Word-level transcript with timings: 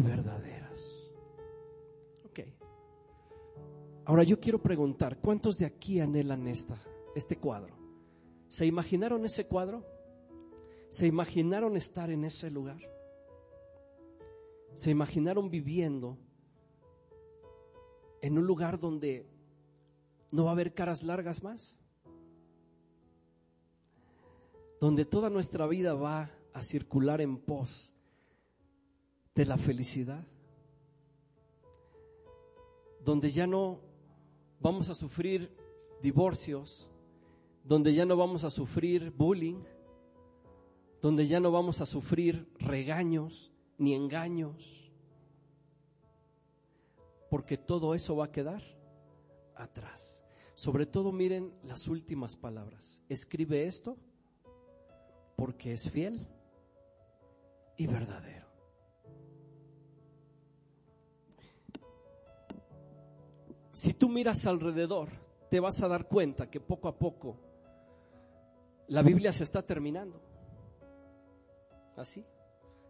verdaderas. 0.00 1.10
Ok. 2.24 2.40
Ahora 4.04 4.22
yo 4.22 4.40
quiero 4.40 4.62
preguntar, 4.62 5.18
¿cuántos 5.18 5.58
de 5.58 5.66
aquí 5.66 6.00
anhelan 6.00 6.46
esta, 6.46 6.80
este 7.14 7.38
cuadro? 7.38 7.76
¿Se 8.48 8.66
imaginaron 8.66 9.24
ese 9.24 9.46
cuadro? 9.46 9.84
¿Se 10.88 11.06
imaginaron 11.06 11.76
estar 11.76 12.10
en 12.10 12.24
ese 12.24 12.50
lugar? 12.50 12.78
¿Se 14.74 14.90
imaginaron 14.90 15.50
viviendo 15.50 16.18
en 18.22 18.38
un 18.38 18.46
lugar 18.46 18.78
donde 18.78 19.26
no 20.30 20.44
va 20.44 20.50
a 20.50 20.52
haber 20.52 20.74
caras 20.74 21.02
largas 21.02 21.42
más? 21.42 21.76
donde 24.80 25.04
toda 25.04 25.30
nuestra 25.30 25.66
vida 25.66 25.94
va 25.94 26.30
a 26.52 26.62
circular 26.62 27.20
en 27.20 27.38
pos 27.38 27.94
de 29.36 29.44
la 29.44 29.58
felicidad, 29.58 30.26
donde 33.04 33.30
ya 33.30 33.46
no 33.46 33.80
vamos 34.60 34.88
a 34.88 34.94
sufrir 34.94 35.54
divorcios, 36.02 36.90
donde 37.62 37.92
ya 37.92 38.06
no 38.06 38.16
vamos 38.16 38.44
a 38.44 38.50
sufrir 38.50 39.10
bullying, 39.10 39.62
donde 41.02 41.26
ya 41.26 41.38
no 41.38 41.52
vamos 41.52 41.82
a 41.82 41.86
sufrir 41.86 42.50
regaños 42.58 43.52
ni 43.76 43.94
engaños, 43.94 44.90
porque 47.28 47.58
todo 47.58 47.94
eso 47.94 48.16
va 48.16 48.24
a 48.24 48.32
quedar 48.32 48.62
atrás. 49.54 50.18
Sobre 50.54 50.86
todo 50.86 51.12
miren 51.12 51.52
las 51.62 51.86
últimas 51.88 52.34
palabras. 52.36 53.02
Escribe 53.10 53.66
esto 53.66 53.98
porque 55.36 55.74
es 55.74 55.90
fiel 55.90 56.26
y 57.76 57.86
verdadero. 57.86 58.45
Si 63.76 63.92
tú 63.92 64.08
miras 64.08 64.46
alrededor, 64.46 65.10
te 65.50 65.60
vas 65.60 65.82
a 65.82 65.88
dar 65.88 66.08
cuenta 66.08 66.48
que 66.48 66.60
poco 66.60 66.88
a 66.88 66.98
poco 66.98 67.36
la 68.88 69.02
Biblia 69.02 69.34
se 69.34 69.44
está 69.44 69.66
terminando. 69.66 70.18
Así. 71.94 72.24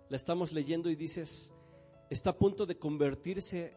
La 0.08 0.16
estamos 0.16 0.52
leyendo 0.52 0.88
y 0.88 0.94
dices, 0.94 1.52
está 2.08 2.30
a 2.30 2.38
punto 2.38 2.66
de 2.66 2.78
convertirse 2.78 3.74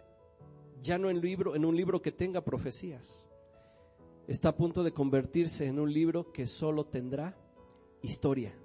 ya 0.83 0.99
no 0.99 1.09
en 1.09 1.19
libro, 1.19 1.55
en 1.55 1.65
un 1.65 1.75
libro 1.75 1.99
que 1.99 2.11
tenga 2.11 2.41
profecías. 2.41 3.25
Está 4.27 4.49
a 4.49 4.55
punto 4.55 4.83
de 4.83 4.91
convertirse 4.91 5.65
en 5.65 5.79
un 5.79 5.91
libro 5.91 6.31
que 6.31 6.45
solo 6.45 6.85
tendrá 6.85 7.35
historia, 8.03 8.55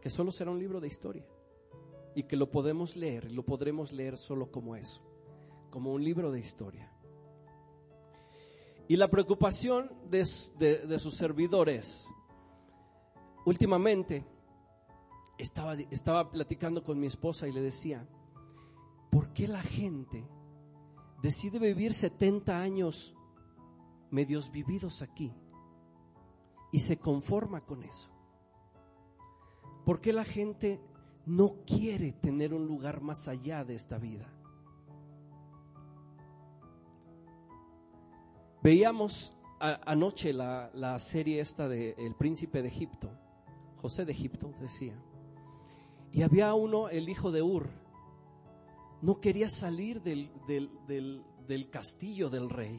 que 0.00 0.08
solo 0.08 0.32
será 0.32 0.52
un 0.52 0.58
libro 0.58 0.80
de 0.80 0.88
historia 0.88 1.26
y 2.14 2.22
que 2.22 2.36
lo 2.36 2.50
podemos 2.50 2.96
leer, 2.96 3.30
lo 3.30 3.44
podremos 3.44 3.92
leer 3.92 4.16
solo 4.16 4.50
como 4.50 4.74
eso, 4.74 5.02
como 5.68 5.92
un 5.92 6.02
libro 6.02 6.32
de 6.32 6.40
historia. 6.40 6.94
Y 8.88 8.96
la 8.96 9.08
preocupación 9.08 9.92
de, 10.08 10.24
de, 10.58 10.98
sus 10.98 11.14
servidores, 11.14 12.08
últimamente 13.44 14.24
estaba, 15.36 15.74
estaba 15.74 16.30
platicando 16.30 16.82
con 16.82 16.98
mi 16.98 17.06
esposa 17.06 17.46
y 17.46 17.52
le 17.52 17.60
decía, 17.60 18.08
¿por 19.10 19.30
qué 19.34 19.46
la 19.46 19.60
gente 19.60 20.26
decide 21.22 21.58
vivir 21.58 21.92
70 21.92 22.58
años 22.58 23.14
medios 24.10 24.50
vividos 24.50 25.02
aquí 25.02 25.34
y 26.72 26.78
se 26.78 26.96
conforma 26.96 27.60
con 27.60 27.84
eso? 27.84 28.08
¿Por 29.84 30.00
qué 30.00 30.14
la 30.14 30.24
gente 30.24 30.80
no 31.26 31.56
quiere 31.66 32.12
tener 32.12 32.54
un 32.54 32.66
lugar 32.66 33.02
más 33.02 33.28
allá 33.28 33.64
de 33.64 33.74
esta 33.74 33.98
vida? 33.98 34.32
Veíamos 38.68 39.32
anoche 39.60 40.30
la, 40.34 40.98
serie 40.98 41.40
esta 41.40 41.70
de 41.70 41.94
El 41.96 42.14
príncipe 42.14 42.60
de 42.60 42.68
Egipto, 42.68 43.10
José 43.80 44.04
de 44.04 44.12
Egipto 44.12 44.52
decía, 44.60 44.92
y 46.12 46.20
había 46.20 46.52
uno, 46.52 46.90
el 46.90 47.08
hijo 47.08 47.30
de 47.30 47.40
Ur, 47.40 47.70
no 49.00 49.22
quería 49.22 49.48
salir 49.48 50.02
del, 50.02 50.30
del 50.46 51.70
castillo 51.70 52.28
del 52.28 52.50
rey. 52.50 52.78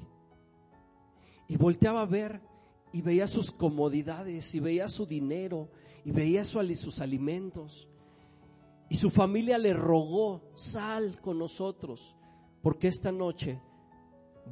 Y 1.48 1.58
volteaba 1.58 2.02
a 2.02 2.06
ver 2.06 2.40
y 2.94 3.02
veía 3.02 3.26
sus 3.26 3.52
comodidades 3.52 4.54
y 4.54 4.60
veía 4.60 4.90
su 4.90 5.08
dinero 5.08 5.72
y 6.06 6.12
veía 6.12 6.44
sus 6.44 7.02
alimentos. 7.02 7.90
Y 8.90 8.96
su 8.98 9.10
familia 9.10 9.58
le 9.58 9.74
rogó, 9.74 10.52
sal 10.54 11.20
con 11.20 11.40
nosotros, 11.40 12.16
porque 12.62 12.90
esta 12.90 13.12
noche 13.12 13.60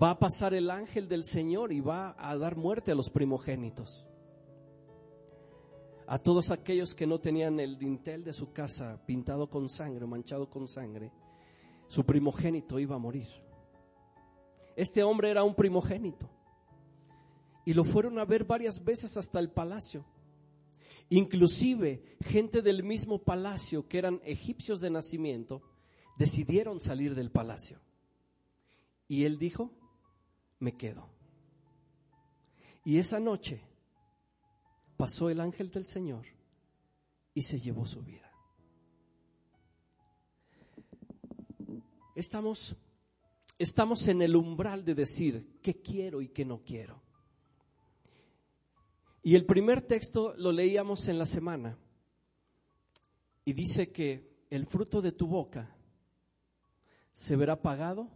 va 0.01 0.11
a 0.11 0.19
pasar 0.19 0.53
el 0.53 0.69
ángel 0.69 1.07
del 1.07 1.23
Señor 1.23 1.71
y 1.71 1.79
va 1.79 2.15
a 2.17 2.37
dar 2.37 2.55
muerte 2.55 2.91
a 2.91 2.95
los 2.95 3.09
primogénitos. 3.09 4.05
A 6.05 6.19
todos 6.19 6.51
aquellos 6.51 6.95
que 6.95 7.07
no 7.07 7.19
tenían 7.19 7.59
el 7.59 7.77
dintel 7.77 8.23
de 8.23 8.31
su 8.31 8.53
casa 8.53 9.01
pintado 9.05 9.49
con 9.49 9.67
sangre, 9.69 10.05
manchado 10.05 10.49
con 10.49 10.67
sangre, 10.67 11.11
su 11.87 12.05
primogénito 12.05 12.79
iba 12.79 12.95
a 12.95 12.99
morir. 12.99 13.27
Este 14.75 15.03
hombre 15.03 15.31
era 15.31 15.43
un 15.43 15.55
primogénito. 15.55 16.29
Y 17.65 17.73
lo 17.73 17.83
fueron 17.83 18.19
a 18.19 18.25
ver 18.25 18.45
varias 18.45 18.83
veces 18.83 19.17
hasta 19.17 19.39
el 19.39 19.49
palacio. 19.49 20.05
Inclusive 21.09 22.17
gente 22.23 22.61
del 22.61 22.83
mismo 22.83 23.19
palacio 23.19 23.87
que 23.87 23.97
eran 23.97 24.21
egipcios 24.23 24.79
de 24.79 24.89
nacimiento 24.89 25.61
decidieron 26.17 26.79
salir 26.79 27.15
del 27.15 27.31
palacio. 27.31 27.79
Y 29.07 29.23
él 29.23 29.37
dijo, 29.37 29.71
me 30.59 30.75
quedo. 30.75 31.09
Y 32.83 32.97
esa 32.99 33.19
noche 33.19 33.61
pasó 34.95 35.29
el 35.29 35.39
ángel 35.39 35.69
del 35.69 35.85
Señor 35.85 36.25
y 37.33 37.41
se 37.41 37.59
llevó 37.59 37.85
su 37.85 38.01
vida. 38.01 38.31
Estamos, 42.15 42.75
estamos 43.59 44.07
en 44.07 44.23
el 44.23 44.35
umbral 44.35 44.83
de 44.83 44.95
decir 44.95 45.59
qué 45.61 45.81
quiero 45.81 46.21
y 46.21 46.29
qué 46.29 46.45
no 46.45 46.63
quiero. 46.63 47.03
Y 49.21 49.35
el 49.35 49.45
primer 49.45 49.81
texto 49.81 50.33
lo 50.37 50.51
leíamos 50.51 51.09
en 51.09 51.19
la 51.19 51.25
semana 51.25 51.77
y 53.45 53.53
dice 53.53 53.91
que 53.91 54.45
el 54.49 54.65
fruto 54.65 55.01
de 55.01 55.11
tu 55.11 55.27
boca 55.27 55.75
se 57.11 57.35
verá 57.35 57.61
pagado 57.61 58.09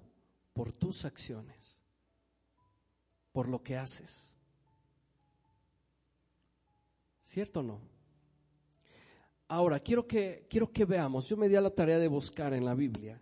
por 0.54 0.72
tus 0.72 1.06
acciones, 1.06 1.78
por 3.32 3.48
lo 3.48 3.64
que 3.64 3.78
haces. 3.78 4.34
¿Cierto 7.22 7.62
o 7.62 7.64
no? 7.64 7.82
Ahora, 9.48 9.80
quiero 9.80 10.08
que, 10.08 10.48
quiero 10.50 10.72
que 10.72 10.86
veamos, 10.86 11.28
yo 11.28 11.38
me 11.38 11.50
di 11.50 11.56
a 11.56 11.62
la 11.62 11.74
tarea 11.74 12.00
de 12.00 12.08
buscar 12.08 12.54
en 12.54 12.66
la 12.66 12.74
Biblia 12.74 13.20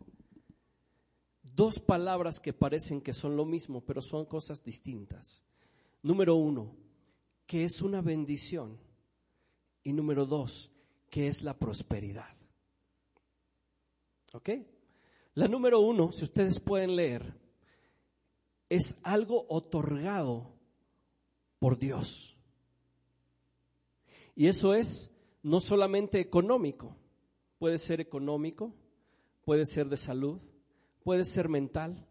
dos 1.60 1.80
palabras 1.80 2.40
que 2.40 2.54
parecen 2.54 3.02
que 3.02 3.12
son 3.12 3.36
lo 3.36 3.46
mismo, 3.46 3.82
pero 3.82 4.02
son 4.02 4.26
cosas 4.26 4.64
distintas. 4.64 5.44
Número 6.02 6.36
uno, 6.36 6.74
que 7.46 7.66
es 7.66 7.82
una 7.82 8.02
bendición. 8.02 8.80
Y 9.84 9.92
número 9.92 10.26
dos, 10.26 10.72
que 11.10 11.28
es 11.28 11.42
la 11.42 11.58
prosperidad. 11.58 12.34
¿Ok? 14.34 14.50
La 15.34 15.48
número 15.48 15.80
uno, 15.82 16.12
si 16.12 16.24
ustedes 16.24 16.60
pueden 16.60 16.96
leer, 16.96 17.34
es 18.70 18.98
algo 19.04 19.46
otorgado 19.50 20.54
por 21.60 21.78
Dios. 21.78 22.38
Y 24.36 24.48
eso 24.48 24.74
es 24.74 25.12
no 25.44 25.60
solamente 25.60 26.20
económico, 26.20 26.96
puede 27.58 27.78
ser 27.78 28.00
económico, 28.00 28.74
puede 29.44 29.66
ser 29.66 29.90
de 29.90 29.98
salud, 29.98 30.40
puede 31.04 31.26
ser 31.26 31.50
mental, 31.50 32.08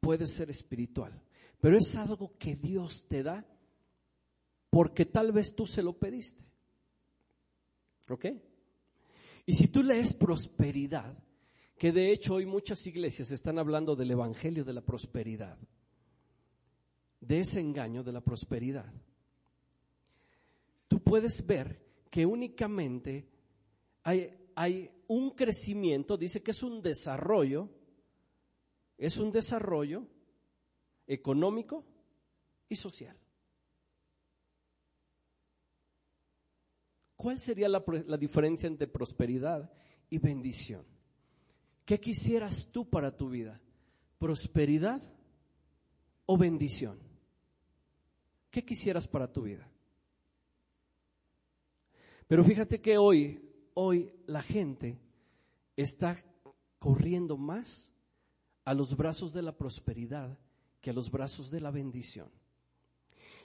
puede 0.00 0.26
ser 0.26 0.50
espiritual, 0.50 1.22
pero 1.60 1.78
es 1.78 1.96
algo 1.96 2.36
que 2.38 2.56
Dios 2.56 3.06
te 3.08 3.22
da 3.22 3.46
porque 4.70 5.04
tal 5.04 5.32
vez 5.32 5.54
tú 5.54 5.66
se 5.66 5.82
lo 5.82 5.98
pediste. 5.98 6.44
¿Ok? 8.08 8.26
Y 9.46 9.52
si 9.54 9.68
tú 9.68 9.82
lees 9.82 10.12
prosperidad, 10.12 11.16
que 11.76 11.92
de 11.92 12.12
hecho 12.12 12.34
hoy 12.34 12.46
muchas 12.46 12.86
iglesias 12.86 13.30
están 13.30 13.58
hablando 13.58 13.96
del 13.96 14.10
Evangelio 14.10 14.64
de 14.64 14.72
la 14.72 14.80
prosperidad, 14.80 15.58
de 17.20 17.40
ese 17.40 17.60
engaño 17.60 18.02
de 18.02 18.12
la 18.12 18.20
prosperidad, 18.20 18.92
tú 20.88 21.00
puedes 21.02 21.46
ver 21.46 21.80
que 22.10 22.26
únicamente 22.26 23.28
hay, 24.02 24.36
hay 24.54 24.90
un 25.06 25.30
crecimiento, 25.30 26.16
dice 26.16 26.42
que 26.42 26.50
es 26.50 26.62
un 26.62 26.82
desarrollo, 26.82 27.68
es 28.98 29.16
un 29.18 29.30
desarrollo 29.30 30.06
económico 31.06 31.84
y 32.68 32.76
social. 32.76 33.16
¿Cuál 37.16 37.38
sería 37.38 37.68
la, 37.68 37.84
la, 38.06 38.16
diferencia 38.16 38.66
entre 38.66 38.86
prosperidad 38.86 39.70
y 40.08 40.18
bendición? 40.18 40.86
¿Qué 41.84 42.00
quisieras 42.00 42.68
tú 42.72 42.88
para 42.88 43.14
tu 43.14 43.28
vida? 43.28 43.60
¿Prosperidad 44.18 45.02
o 46.24 46.38
bendición? 46.38 47.09
¿Qué 48.50 48.64
quisieras 48.64 49.06
para 49.06 49.32
tu 49.32 49.42
vida? 49.42 49.68
Pero 52.26 52.44
fíjate 52.44 52.80
que 52.80 52.98
hoy, 52.98 53.40
hoy 53.74 54.12
la 54.26 54.42
gente 54.42 54.98
está 55.76 56.22
corriendo 56.78 57.36
más 57.36 57.90
a 58.64 58.74
los 58.74 58.96
brazos 58.96 59.32
de 59.32 59.42
la 59.42 59.56
prosperidad 59.56 60.38
que 60.80 60.90
a 60.90 60.92
los 60.92 61.10
brazos 61.10 61.50
de 61.50 61.60
la 61.60 61.70
bendición. 61.70 62.30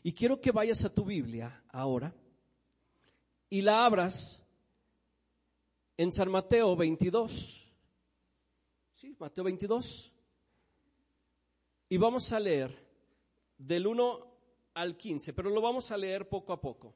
Y 0.04 0.14
quiero 0.14 0.40
que 0.40 0.52
vayas 0.52 0.86
a 0.86 0.94
tu 0.94 1.04
Biblia 1.04 1.64
ahora 1.70 2.14
y 3.50 3.62
la 3.62 3.86
abras 3.86 4.42
en 5.98 6.12
San 6.12 6.30
Mateo 6.30 6.76
22. 6.76 7.74
Sí, 8.96 9.16
Mateo 9.20 9.44
22. 9.44 10.12
Y 11.90 11.98
vamos 11.98 12.32
a 12.32 12.40
leer 12.40 12.86
del 13.58 13.88
1 13.88 14.25
al 14.76 14.98
15, 14.98 15.34
pero 15.34 15.50
lo 15.50 15.62
vamos 15.62 15.90
a 15.90 15.98
leer 15.98 16.30
poco 16.30 16.54
a 16.54 16.62
poco. 16.62 16.94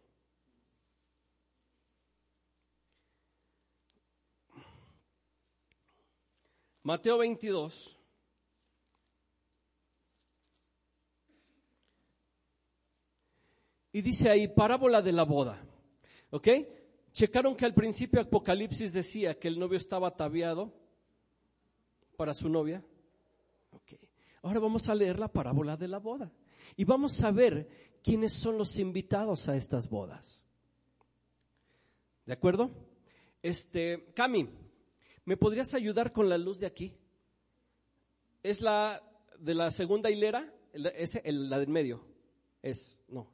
Mateo 6.83 7.17
22. 7.17 7.97
Y 13.91 14.01
dice 14.01 14.29
ahí, 14.29 14.47
parábola 14.47 15.01
de 15.01 15.11
la 15.11 15.23
boda. 15.23 15.61
¿Ok? 16.31 16.47
Checaron 17.11 17.55
que 17.55 17.65
al 17.65 17.73
principio 17.73 18.21
Apocalipsis 18.21 18.93
decía 18.93 19.39
que 19.39 19.47
el 19.47 19.57
novio 19.57 19.77
estaba 19.77 20.07
ataviado 20.07 20.73
para 22.15 22.33
su 22.33 22.49
novia. 22.49 22.83
Ok. 23.71 23.93
Ahora 24.43 24.59
vamos 24.59 24.89
a 24.89 24.95
leer 24.95 25.19
la 25.19 25.27
parábola 25.27 25.75
de 25.75 25.87
la 25.87 25.99
boda. 25.99 26.31
Y 26.75 26.83
vamos 26.83 27.23
a 27.23 27.31
ver 27.31 27.99
quiénes 28.03 28.33
son 28.33 28.57
los 28.57 28.77
invitados 28.79 29.49
a 29.49 29.55
estas 29.55 29.89
bodas. 29.89 30.41
¿De 32.25 32.33
acuerdo? 32.33 32.69
Este, 33.41 34.11
Cami, 34.13 34.49
¿me 35.25 35.37
podrías 35.37 35.73
ayudar 35.73 36.11
con 36.11 36.29
la 36.29 36.37
luz 36.37 36.59
de 36.59 36.67
aquí? 36.67 36.95
¿Es 38.43 38.61
la 38.61 39.01
de 39.39 39.55
la 39.55 39.71
segunda 39.71 40.09
hilera? 40.09 40.53
¿Es 40.73 41.19
la 41.25 41.59
del 41.59 41.69
medio? 41.69 42.05
Es, 42.61 43.03
no. 43.07 43.31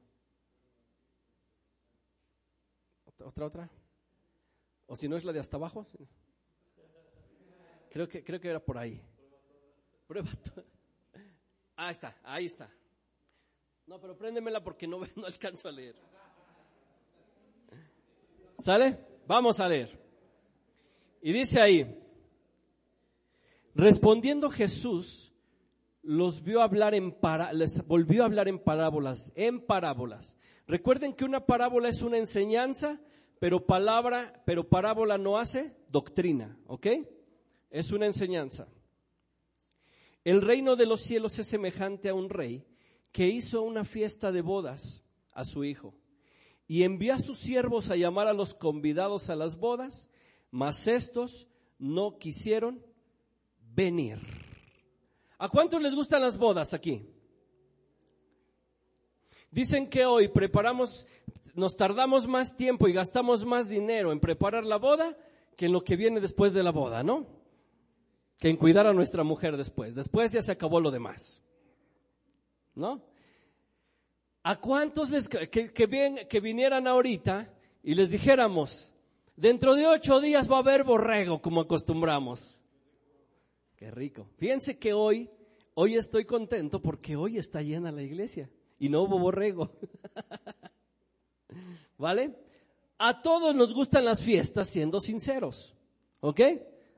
otra, 3.23 3.45
otra. 3.47 3.69
O 4.87 4.95
si 4.95 5.07
no 5.07 5.17
es 5.17 5.23
la 5.23 5.33
de 5.33 5.39
hasta 5.39 5.57
abajo. 5.57 5.85
Creo 7.89 8.07
que, 8.07 8.23
creo 8.23 8.39
que 8.39 8.49
era 8.49 8.59
por 8.59 8.77
ahí. 8.77 9.01
Prueba. 10.07 10.29
Ah, 11.77 11.91
está, 11.91 12.17
ahí 12.23 12.45
está. 12.45 12.71
No, 13.87 13.99
pero 13.99 14.17
préndemela 14.17 14.63
porque 14.63 14.87
no, 14.87 15.01
no 15.15 15.25
alcanzo 15.25 15.69
a 15.69 15.71
leer. 15.71 15.95
¿Sale? 18.59 18.97
Vamos 19.27 19.59
a 19.59 19.67
leer. 19.67 19.99
Y 21.21 21.33
dice 21.33 21.59
ahí, 21.59 21.99
respondiendo 23.73 24.49
Jesús, 24.49 25.33
los 26.01 26.43
vio 26.43 26.61
hablar 26.61 26.93
en 26.93 27.11
para, 27.11 27.51
les 27.51 27.85
volvió 27.85 28.23
a 28.23 28.25
hablar 28.27 28.47
en 28.47 28.59
parábolas, 28.59 29.31
en 29.35 29.59
parábolas. 29.65 30.35
Recuerden 30.67 31.13
que 31.13 31.25
una 31.25 31.45
parábola 31.45 31.89
es 31.89 32.01
una 32.01 32.17
enseñanza 32.17 32.99
pero 33.39 33.65
palabra, 33.65 34.41
pero 34.45 34.67
parábola 34.67 35.17
no 35.17 35.37
hace 35.37 35.75
doctrina, 35.89 36.57
¿ok? 36.67 36.87
Es 37.69 37.91
una 37.91 38.05
enseñanza. 38.05 38.67
El 40.23 40.41
reino 40.41 40.75
de 40.75 40.85
los 40.85 41.01
cielos 41.01 41.37
es 41.37 41.47
semejante 41.47 42.09
a 42.09 42.13
un 42.13 42.29
rey 42.29 42.65
que 43.15 43.29
hizo 43.29 43.61
una 43.61 43.85
fiesta 43.85 44.33
de 44.33 44.41
bodas 44.41 45.01
a 45.31 45.45
su 45.45 45.63
hijo 45.63 45.93
y 46.67 46.83
envió 46.83 47.13
a 47.13 47.19
sus 47.19 47.39
siervos 47.39 47.89
a 47.89 47.95
llamar 47.95 48.27
a 48.27 48.33
los 48.33 48.53
convidados 48.53 49.29
a 49.29 49.37
las 49.37 49.55
bodas, 49.55 50.09
mas 50.51 50.85
estos 50.85 51.47
no 51.79 52.17
quisieron 52.17 52.85
venir. 53.73 54.19
¿A 55.37 55.47
cuántos 55.47 55.81
les 55.81 55.95
gustan 55.95 56.23
las 56.23 56.37
bodas 56.37 56.73
aquí? 56.73 57.07
Dicen 59.49 59.89
que 59.89 60.05
hoy 60.05 60.27
preparamos, 60.27 61.07
nos 61.53 61.77
tardamos 61.77 62.27
más 62.27 62.57
tiempo 62.57 62.89
y 62.89 62.91
gastamos 62.91 63.45
más 63.45 63.69
dinero 63.69 64.11
en 64.11 64.19
preparar 64.19 64.65
la 64.65 64.75
boda 64.75 65.17
que 65.55 65.67
en 65.67 65.71
lo 65.71 65.85
que 65.85 65.95
viene 65.95 66.19
después 66.19 66.53
de 66.53 66.63
la 66.63 66.71
boda, 66.73 67.01
¿no? 67.01 67.27
Que 68.39 68.49
en 68.49 68.57
cuidar 68.57 68.87
a 68.87 68.93
nuestra 68.93 69.23
mujer 69.23 69.55
después. 69.55 69.95
Después 69.95 70.33
ya 70.33 70.41
se 70.41 70.51
acabó 70.51 70.81
lo 70.81 70.91
demás. 70.91 71.44
¿No? 72.75 73.01
¿A 74.43 74.59
cuántos 74.59 75.09
les, 75.09 75.27
que, 75.27 75.49
que, 75.49 76.39
vinieran 76.39 76.85
ahorita 76.85 77.51
y 77.81 77.95
les 77.95 78.11
dijéramos, 78.11 78.91
dentro 79.35 79.73
de 79.73 79.87
ocho 79.87 80.19
días 80.19 80.51
va 80.51 80.57
a 80.57 80.59
haber 80.59 80.83
borrego 80.83 81.41
como 81.41 81.61
acostumbramos? 81.61 82.61
Qué 83.75 83.89
rico. 83.89 84.29
Fíjense 84.37 84.77
que 84.77 84.93
hoy, 84.93 85.31
hoy 85.73 85.95
estoy 85.95 86.25
contento 86.25 86.79
porque 86.79 87.15
hoy 87.15 87.39
está 87.39 87.63
llena 87.63 87.91
la 87.91 88.03
iglesia 88.03 88.47
y 88.77 88.89
no 88.89 89.01
hubo 89.01 89.17
borrego. 89.17 89.71
¿Vale? 91.97 92.35
A 92.99 93.21
todos 93.21 93.55
nos 93.55 93.73
gustan 93.73 94.05
las 94.05 94.21
fiestas, 94.21 94.69
siendo 94.69 94.99
sinceros. 94.99 95.75
¿Ok? 96.19 96.41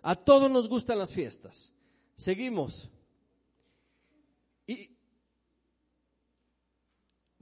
A 0.01 0.15
todos 0.15 0.51
nos 0.51 0.67
gustan 0.67 0.99
las 0.99 1.11
fiestas. 1.11 1.71
Seguimos. 2.15 2.89
Y 4.65 4.97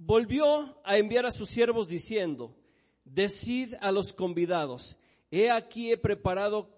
volvió 0.05 0.79
a 0.83 0.97
enviar 0.97 1.25
a 1.25 1.31
sus 1.31 1.49
siervos 1.49 1.87
diciendo, 1.87 2.55
decid 3.03 3.73
a 3.81 3.91
los 3.91 4.13
convidados, 4.13 4.97
he 5.31 5.49
aquí 5.49 5.91
he 5.91 5.97
preparado 5.97 6.69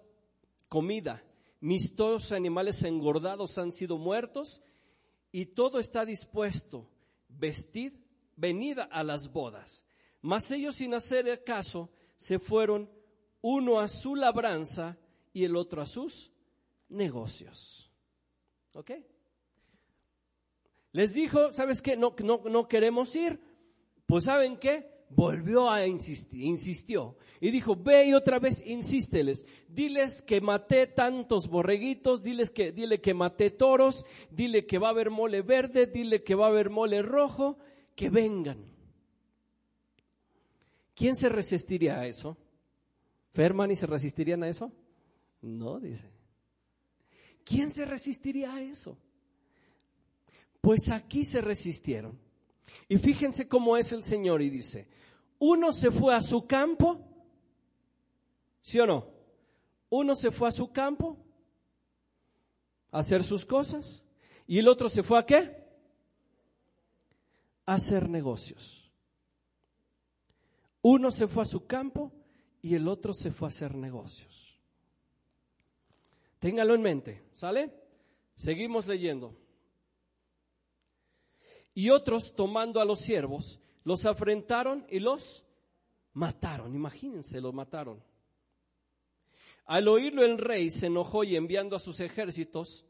comida, 0.68 1.22
mis 1.60 1.94
todos 1.94 2.32
animales 2.32 2.82
engordados 2.84 3.58
han 3.58 3.72
sido 3.72 3.98
muertos 3.98 4.62
y 5.30 5.46
todo 5.46 5.78
está 5.78 6.06
dispuesto, 6.06 6.88
vestid, 7.28 7.92
venid 8.36 8.78
a 8.90 9.02
las 9.02 9.30
bodas. 9.30 9.84
Mas 10.22 10.50
ellos 10.50 10.76
sin 10.76 10.94
hacer 10.94 11.44
caso 11.44 11.90
se 12.16 12.38
fueron 12.38 12.90
uno 13.42 13.78
a 13.78 13.88
su 13.88 14.16
labranza 14.16 14.96
y 15.34 15.44
el 15.44 15.54
otro 15.54 15.82
a 15.82 15.86
sus 15.86 16.32
negocios. 16.88 17.92
¿Ok? 18.72 18.92
Les 20.92 21.12
dijo, 21.12 21.52
¿sabes 21.52 21.82
qué? 21.82 21.96
No, 21.96 22.14
no, 22.22 22.42
no 22.48 22.68
queremos 22.68 23.14
ir. 23.14 23.40
Pues 24.06 24.24
¿saben 24.24 24.56
qué? 24.56 24.98
Volvió 25.10 25.70
a 25.70 25.86
insistir, 25.86 26.42
insistió. 26.42 27.16
Y 27.40 27.50
dijo, 27.50 27.76
ve 27.76 28.08
y 28.08 28.14
otra 28.14 28.38
vez 28.38 28.62
insísteles. 28.66 29.46
Diles 29.68 30.22
que 30.22 30.40
maté 30.40 30.86
tantos 30.86 31.48
borreguitos, 31.48 32.22
diles 32.22 32.50
que, 32.50 32.72
dile 32.72 33.00
que 33.00 33.14
maté 33.14 33.50
toros, 33.50 34.04
dile 34.30 34.66
que 34.66 34.78
va 34.78 34.88
a 34.88 34.90
haber 34.90 35.10
mole 35.10 35.42
verde, 35.42 35.86
dile 35.86 36.22
que 36.22 36.34
va 36.34 36.46
a 36.46 36.50
haber 36.50 36.68
mole 36.68 37.02
rojo, 37.02 37.58
que 37.94 38.10
vengan. 38.10 38.64
¿Quién 40.94 41.16
se 41.16 41.28
resistiría 41.28 42.00
a 42.00 42.06
eso? 42.06 42.36
¿Ferman 43.32 43.70
y 43.70 43.76
se 43.76 43.86
resistirían 43.86 44.42
a 44.42 44.48
eso? 44.48 44.72
No, 45.42 45.78
dice. 45.78 46.10
¿Quién 47.44 47.70
se 47.70 47.84
resistiría 47.84 48.54
a 48.54 48.62
eso? 48.62 48.98
Pues 50.60 50.90
aquí 50.90 51.24
se 51.24 51.40
resistieron. 51.40 52.18
Y 52.88 52.98
fíjense 52.98 53.48
cómo 53.48 53.76
es 53.76 53.92
el 53.92 54.02
Señor 54.02 54.42
y 54.42 54.50
dice, 54.50 54.88
uno 55.38 55.72
se 55.72 55.90
fue 55.90 56.14
a 56.14 56.20
su 56.20 56.46
campo, 56.46 56.98
¿sí 58.60 58.78
o 58.80 58.86
no? 58.86 59.06
Uno 59.90 60.14
se 60.14 60.30
fue 60.30 60.48
a 60.48 60.52
su 60.52 60.72
campo 60.72 61.16
a 62.90 63.00
hacer 63.00 63.24
sus 63.24 63.44
cosas 63.44 64.02
y 64.46 64.58
el 64.58 64.68
otro 64.68 64.88
se 64.88 65.02
fue 65.02 65.18
a 65.18 65.26
qué? 65.26 65.64
A 67.66 67.74
hacer 67.74 68.08
negocios. 68.08 68.90
Uno 70.82 71.10
se 71.10 71.26
fue 71.26 71.42
a 71.42 71.46
su 71.46 71.66
campo 71.66 72.12
y 72.62 72.74
el 72.74 72.88
otro 72.88 73.12
se 73.12 73.30
fue 73.30 73.48
a 73.48 73.50
hacer 73.50 73.74
negocios. 73.74 74.58
Téngalo 76.38 76.74
en 76.74 76.82
mente, 76.82 77.24
¿sale? 77.34 77.72
Seguimos 78.36 78.86
leyendo. 78.86 79.36
Y 81.78 81.90
otros, 81.90 82.34
tomando 82.34 82.80
a 82.80 82.84
los 82.84 82.98
siervos, 82.98 83.60
los 83.84 84.04
afrentaron 84.04 84.84
y 84.90 84.98
los 84.98 85.44
mataron. 86.12 86.74
Imagínense, 86.74 87.40
los 87.40 87.54
mataron. 87.54 88.02
Al 89.64 89.86
oírlo 89.86 90.24
el 90.24 90.38
rey 90.38 90.70
se 90.70 90.86
enojó 90.86 91.22
y 91.22 91.36
enviando 91.36 91.76
a 91.76 91.78
sus 91.78 92.00
ejércitos, 92.00 92.84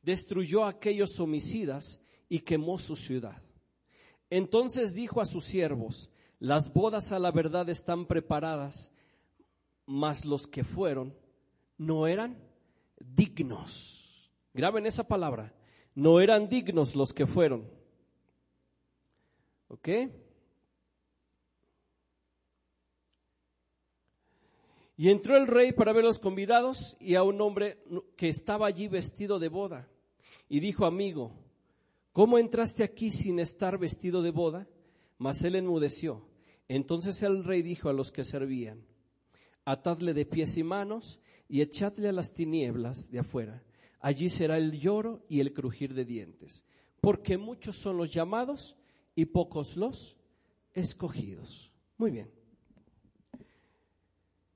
destruyó 0.00 0.64
a 0.64 0.68
aquellos 0.68 1.18
homicidas 1.18 2.00
y 2.28 2.38
quemó 2.38 2.78
su 2.78 2.94
ciudad. 2.94 3.42
Entonces 4.30 4.94
dijo 4.94 5.20
a 5.20 5.26
sus 5.26 5.44
siervos, 5.46 6.08
las 6.38 6.72
bodas 6.72 7.10
a 7.10 7.18
la 7.18 7.32
verdad 7.32 7.68
están 7.68 8.06
preparadas, 8.06 8.92
mas 9.86 10.24
los 10.24 10.46
que 10.46 10.62
fueron 10.62 11.18
no 11.78 12.06
eran 12.06 12.38
dignos. 13.00 14.30
Graben 14.52 14.86
esa 14.86 15.02
palabra, 15.02 15.52
no 15.96 16.20
eran 16.20 16.48
dignos 16.48 16.94
los 16.94 17.12
que 17.12 17.26
fueron. 17.26 17.82
¿Ok? 19.68 19.88
Y 24.96 25.10
entró 25.10 25.36
el 25.36 25.46
rey 25.46 25.72
para 25.72 25.92
ver 25.92 26.04
los 26.04 26.18
convidados 26.18 26.96
y 27.00 27.16
a 27.16 27.22
un 27.22 27.40
hombre 27.40 27.78
que 28.16 28.28
estaba 28.28 28.66
allí 28.66 28.86
vestido 28.86 29.38
de 29.38 29.48
boda. 29.48 29.88
Y 30.48 30.60
dijo, 30.60 30.86
amigo, 30.86 31.32
¿cómo 32.12 32.38
entraste 32.38 32.84
aquí 32.84 33.10
sin 33.10 33.40
estar 33.40 33.78
vestido 33.78 34.22
de 34.22 34.30
boda? 34.30 34.68
Mas 35.18 35.42
él 35.42 35.56
enmudeció. 35.56 36.28
Entonces 36.68 37.22
el 37.22 37.42
rey 37.42 37.62
dijo 37.62 37.88
a 37.88 37.92
los 37.92 38.12
que 38.12 38.24
servían, 38.24 38.86
atadle 39.64 40.14
de 40.14 40.26
pies 40.26 40.56
y 40.56 40.62
manos 40.62 41.20
y 41.48 41.60
echadle 41.60 42.08
a 42.08 42.12
las 42.12 42.32
tinieblas 42.32 43.10
de 43.10 43.18
afuera. 43.18 43.62
Allí 44.00 44.28
será 44.30 44.56
el 44.56 44.78
lloro 44.78 45.24
y 45.28 45.40
el 45.40 45.52
crujir 45.52 45.94
de 45.94 46.04
dientes, 46.04 46.64
porque 47.00 47.36
muchos 47.36 47.76
son 47.76 47.96
los 47.96 48.12
llamados 48.12 48.76
y 49.14 49.26
pocos 49.26 49.76
los 49.76 50.16
escogidos. 50.72 51.70
Muy 51.96 52.10
bien. 52.10 52.30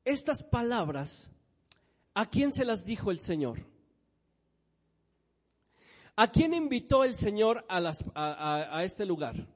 Estas 0.04 0.42
palabras, 0.42 1.30
¿a 2.14 2.26
quién 2.26 2.52
se 2.52 2.64
las 2.64 2.84
dijo 2.84 3.10
el 3.10 3.20
Señor? 3.20 3.66
¿A 6.16 6.32
quién 6.32 6.52
invitó 6.52 7.04
el 7.04 7.14
Señor 7.14 7.64
a, 7.68 8.82
este 8.82 9.06
lugar? 9.06 9.46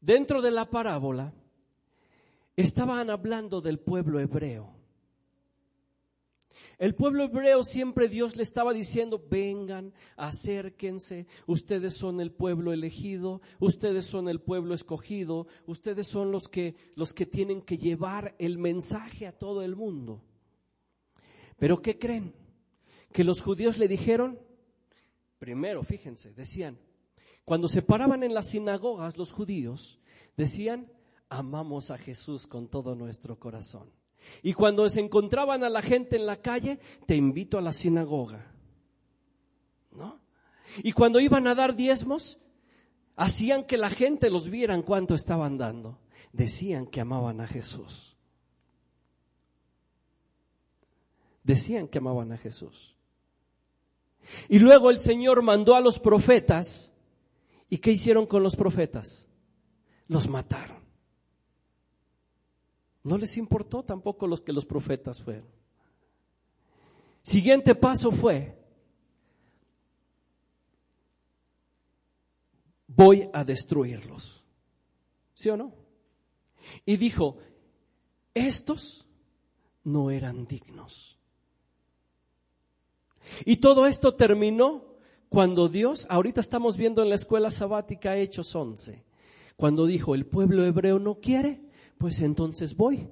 Dentro 0.00 0.42
de 0.42 0.50
la 0.50 0.68
parábola 0.68 1.32
estaban 2.56 3.08
hablando 3.08 3.62
del 3.62 3.78
pueblo 3.78 4.20
hebreo. 4.20 4.73
El 6.78 6.94
pueblo 6.94 7.24
hebreo 7.24 7.62
siempre 7.62 8.08
Dios 8.08 8.36
le 8.36 8.42
estaba 8.42 8.72
diciendo, 8.72 9.22
vengan, 9.30 9.92
acérquense, 10.16 11.26
ustedes 11.46 11.94
son 11.94 12.20
el 12.20 12.32
pueblo 12.32 12.72
elegido, 12.72 13.40
ustedes 13.60 14.04
son 14.04 14.28
el 14.28 14.40
pueblo 14.40 14.74
escogido, 14.74 15.46
ustedes 15.66 16.06
son 16.06 16.30
los 16.30 16.48
que, 16.48 16.76
los 16.94 17.12
que 17.12 17.26
tienen 17.26 17.62
que 17.62 17.76
llevar 17.76 18.34
el 18.38 18.58
mensaje 18.58 19.26
a 19.26 19.32
todo 19.32 19.62
el 19.62 19.76
mundo. 19.76 20.22
Pero 21.58 21.80
¿qué 21.80 21.98
creen? 21.98 22.34
Que 23.12 23.24
los 23.24 23.40
judíos 23.40 23.78
le 23.78 23.88
dijeron, 23.88 24.38
primero, 25.38 25.82
fíjense, 25.82 26.32
decían, 26.32 26.78
cuando 27.44 27.68
se 27.68 27.82
paraban 27.82 28.22
en 28.22 28.34
las 28.34 28.48
sinagogas 28.48 29.16
los 29.16 29.30
judíos, 29.30 30.00
decían, 30.36 30.90
amamos 31.28 31.90
a 31.90 31.98
Jesús 31.98 32.46
con 32.46 32.68
todo 32.68 32.94
nuestro 32.94 33.38
corazón. 33.38 33.90
Y 34.42 34.52
cuando 34.52 34.88
se 34.88 35.00
encontraban 35.00 35.64
a 35.64 35.70
la 35.70 35.82
gente 35.82 36.16
en 36.16 36.26
la 36.26 36.40
calle, 36.40 36.78
te 37.06 37.16
invito 37.16 37.58
a 37.58 37.62
la 37.62 37.72
sinagoga. 37.72 38.52
¿No? 39.92 40.20
Y 40.82 40.92
cuando 40.92 41.20
iban 41.20 41.46
a 41.46 41.54
dar 41.54 41.74
diezmos, 41.76 42.38
hacían 43.16 43.64
que 43.64 43.76
la 43.76 43.90
gente 43.90 44.30
los 44.30 44.50
vieran 44.50 44.82
cuánto 44.82 45.14
estaban 45.14 45.56
dando. 45.58 45.98
Decían 46.32 46.86
que 46.86 47.00
amaban 47.00 47.40
a 47.40 47.46
Jesús. 47.46 48.16
Decían 51.42 51.88
que 51.88 51.98
amaban 51.98 52.32
a 52.32 52.38
Jesús. 52.38 52.96
Y 54.48 54.58
luego 54.58 54.90
el 54.90 54.98
Señor 54.98 55.42
mandó 55.42 55.76
a 55.76 55.80
los 55.80 55.98
profetas. 55.98 56.92
¿Y 57.68 57.78
qué 57.78 57.92
hicieron 57.92 58.26
con 58.26 58.42
los 58.42 58.56
profetas? 58.56 59.26
Los 60.08 60.28
mataron. 60.28 60.83
No 63.04 63.18
les 63.18 63.36
importó 63.36 63.84
tampoco 63.84 64.26
los 64.26 64.40
que 64.40 64.52
los 64.52 64.64
profetas 64.64 65.22
fueron. 65.22 65.46
Siguiente 67.22 67.74
paso 67.74 68.10
fue, 68.10 68.58
voy 72.86 73.28
a 73.32 73.44
destruirlos. 73.44 74.42
¿Sí 75.34 75.48
o 75.50 75.56
no? 75.56 75.74
Y 76.86 76.96
dijo, 76.96 77.38
estos 78.32 79.06
no 79.84 80.10
eran 80.10 80.46
dignos. 80.46 81.18
Y 83.44 83.56
todo 83.56 83.86
esto 83.86 84.14
terminó 84.14 84.94
cuando 85.28 85.68
Dios, 85.68 86.06
ahorita 86.08 86.40
estamos 86.40 86.76
viendo 86.76 87.02
en 87.02 87.08
la 87.08 87.14
escuela 87.16 87.50
sabática 87.50 88.16
Hechos 88.16 88.54
11, 88.54 89.04
cuando 89.56 89.86
dijo, 89.86 90.14
el 90.14 90.26
pueblo 90.26 90.64
hebreo 90.64 90.98
no 90.98 91.20
quiere, 91.20 91.63
pues 91.98 92.20
entonces 92.20 92.76
voy 92.76 93.08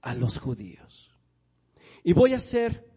a 0.00 0.14
los 0.14 0.38
judíos. 0.38 1.10
Y 2.04 2.12
voy 2.12 2.32
a 2.32 2.36
hacer 2.36 2.88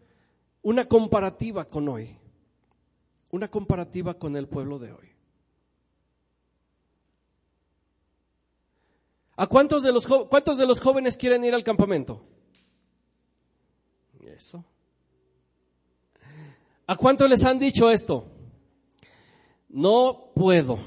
una 0.62 0.86
comparativa 0.86 1.64
con 1.64 1.88
hoy, 1.88 2.16
una 3.30 3.50
comparativa 3.50 4.14
con 4.14 4.36
el 4.36 4.48
pueblo 4.48 4.78
de 4.78 4.92
hoy. 4.92 5.08
¿A 9.36 9.46
cuántos 9.46 9.82
de 9.82 9.92
los, 9.92 10.06
cuántos 10.06 10.58
de 10.58 10.66
los 10.66 10.80
jóvenes 10.80 11.16
quieren 11.16 11.42
ir 11.44 11.54
al 11.54 11.64
campamento? 11.64 12.22
Eso. 14.22 14.64
¿A 16.86 16.96
cuántos 16.96 17.30
les 17.30 17.44
han 17.44 17.58
dicho 17.58 17.90
esto? 17.90 18.26
No 19.68 20.32
puedo. 20.34 20.78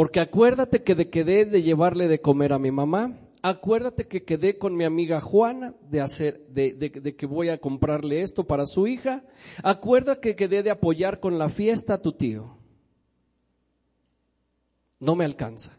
Porque 0.00 0.20
acuérdate 0.20 0.82
que 0.82 0.94
de 0.94 1.10
quedé 1.10 1.44
de 1.44 1.62
llevarle 1.62 2.08
de 2.08 2.22
comer 2.22 2.54
a 2.54 2.58
mi 2.58 2.70
mamá, 2.70 3.20
acuérdate 3.42 4.08
que 4.08 4.22
quedé 4.22 4.56
con 4.56 4.74
mi 4.74 4.84
amiga 4.86 5.20
Juana 5.20 5.74
de 5.90 6.00
hacer, 6.00 6.46
de, 6.48 6.72
de, 6.72 7.16
que 7.16 7.26
voy 7.26 7.50
a 7.50 7.58
comprarle 7.58 8.22
esto 8.22 8.46
para 8.46 8.64
su 8.64 8.86
hija, 8.86 9.22
acuérdate 9.62 10.22
que 10.22 10.36
quedé 10.36 10.62
de 10.62 10.70
apoyar 10.70 11.20
con 11.20 11.38
la 11.38 11.50
fiesta 11.50 11.92
a 11.92 12.00
tu 12.00 12.12
tío. 12.12 12.56
No 15.00 15.16
me 15.16 15.26
alcanza. 15.26 15.78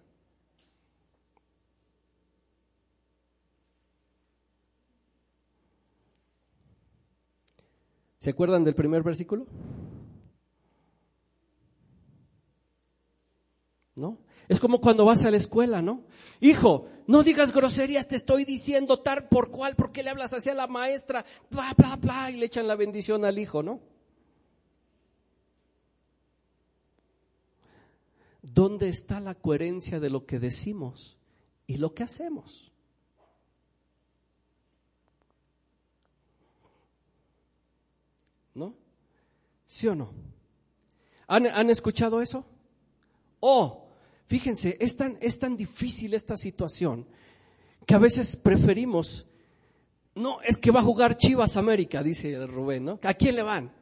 ¿Se 8.20 8.30
acuerdan 8.30 8.64
del 8.64 8.76
primer 8.76 9.02
versículo? 9.02 9.48
¿No? 13.96 14.20
Es 14.48 14.60
como 14.60 14.82
cuando 14.82 15.06
vas 15.06 15.24
a 15.24 15.32
la 15.32 15.38
escuela, 15.38 15.82
¿no? 15.82 16.04
Hijo, 16.40 16.88
no 17.08 17.24
digas 17.24 17.54
groserías, 17.54 18.08
te 18.08 18.16
estoy 18.16 18.46
diciendo 18.46 19.00
tal 19.00 19.28
por 19.28 19.52
cual, 19.52 19.76
porque 19.76 20.04
le 20.04 20.10
hablas 20.10 20.34
hacia 20.34 20.54
la 20.54 20.68
maestra, 20.68 21.26
bla, 21.50 21.74
bla, 21.78 21.96
bla, 21.96 22.32
y 22.32 22.38
le 22.38 22.46
echan 22.48 22.68
la 22.68 22.76
bendición 22.76 23.26
al 23.26 23.40
hijo, 23.40 23.64
¿no? 23.64 23.80
¿Dónde 28.42 28.90
está 28.90 29.20
la 29.20 29.36
coherencia 29.36 30.00
de 30.00 30.10
lo 30.10 30.26
que 30.26 30.40
decimos 30.40 31.18
y 31.68 31.78
lo 31.78 31.94
que 31.94 32.04
hacemos? 32.04 32.72
¿No? 38.54 38.76
¿Sí 39.66 39.88
o 39.88 39.96
no? 39.96 40.14
¿Han, 41.28 41.48
¿han 41.48 41.70
escuchado 41.70 42.22
eso? 42.22 42.46
Oh, 43.42 43.82
Fíjense, 44.32 44.78
es 44.80 44.96
tan, 44.96 45.18
es 45.20 45.40
tan 45.40 45.58
difícil 45.58 46.14
esta 46.14 46.38
situación 46.38 47.06
que 47.86 47.96
a 47.96 47.98
veces 47.98 48.38
preferimos, 48.38 49.28
no, 50.16 50.42
es 50.42 50.58
que 50.58 50.72
va 50.72 50.80
a 50.80 50.84
jugar 50.84 51.18
Chivas 51.18 51.58
América, 51.58 52.02
dice 52.02 52.48
Rubén, 52.48 52.86
¿no? 52.86 53.00
¿A 53.04 53.14
quién 53.14 53.36
le 53.36 53.42
van? 53.42 53.74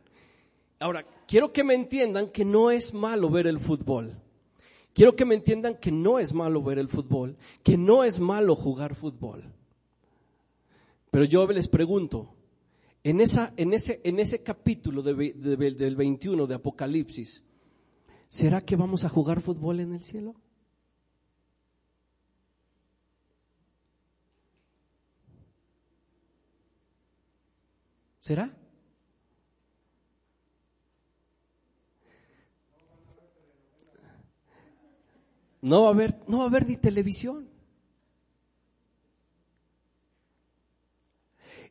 Ahora, 0.80 1.06
quiero 1.28 1.54
que 1.54 1.64
me 1.64 1.76
entiendan 1.76 2.30
que 2.30 2.46
no 2.46 2.72
es 2.72 2.96
malo 2.96 3.30
ver 3.30 3.46
el 3.46 3.60
fútbol. 3.60 4.20
Quiero 4.92 5.16
que 5.16 5.24
me 5.24 5.36
entiendan 5.36 5.76
que 5.76 5.92
no 5.92 6.18
es 6.18 6.34
malo 6.34 6.64
ver 6.64 6.80
el 6.80 6.90
fútbol, 6.90 7.38
que 7.62 7.78
no 7.78 8.04
es 8.04 8.20
malo 8.20 8.56
jugar 8.56 8.96
fútbol. 8.96 9.54
Pero 11.12 11.26
yo 11.26 11.46
les 11.46 11.68
pregunto, 11.68 12.34
en, 13.04 13.22
esa, 13.22 13.54
en, 13.56 13.72
ese, 13.74 14.02
en 14.04 14.18
ese 14.18 14.42
capítulo 14.42 15.04
del 15.04 15.96
21 15.96 16.48
de 16.48 16.56
Apocalipsis, 16.56 17.44
¿será 18.30 18.62
que 18.62 18.76
vamos 18.76 19.04
a 19.04 19.10
jugar 19.10 19.42
fútbol 19.42 19.82
en 19.82 19.94
el 19.94 20.00
cielo? 20.00 20.36
¿Será? 28.20 28.56
No 35.62 35.82
va 35.82 35.88
a 35.88 35.92
haber, 35.92 36.24
no 36.28 36.38
va 36.38 36.44
a 36.46 36.48
haber 36.48 36.68
ni 36.68 36.78
televisión. 36.78 37.50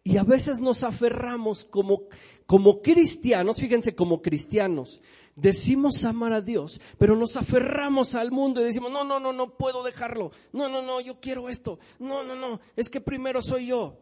Y 0.05 0.17
a 0.17 0.23
veces 0.23 0.61
nos 0.61 0.85
aferramos 0.85 1.65
como, 1.65 2.05
como 2.47 2.81
cristianos, 2.81 3.59
fíjense, 3.59 3.95
como 3.95 4.23
cristianos, 4.23 5.03
decimos 5.37 6.05
amar 6.05 6.33
a 6.33 6.41
Dios, 6.41 6.81
pero 6.99 7.15
nos 7.15 7.37
aferramos 7.37 8.15
al 8.15 8.31
mundo 8.31 8.61
y 8.61 8.65
decimos, 8.65 8.91
no, 8.91 9.05
no, 9.05 9.21
no, 9.21 9.33
no 9.33 9.57
puedo 9.57 9.83
dejarlo, 9.83 10.33
no, 10.53 10.69
no, 10.69 10.83
no, 10.83 11.01
yo 11.01 11.21
quiero 11.21 11.49
esto, 11.49 11.79
no, 11.99 12.25
no, 12.25 12.35
no, 12.35 12.61
es 12.75 12.89
que 12.89 13.01
primero 13.01 13.43
soy 13.43 13.67
yo. 13.67 13.99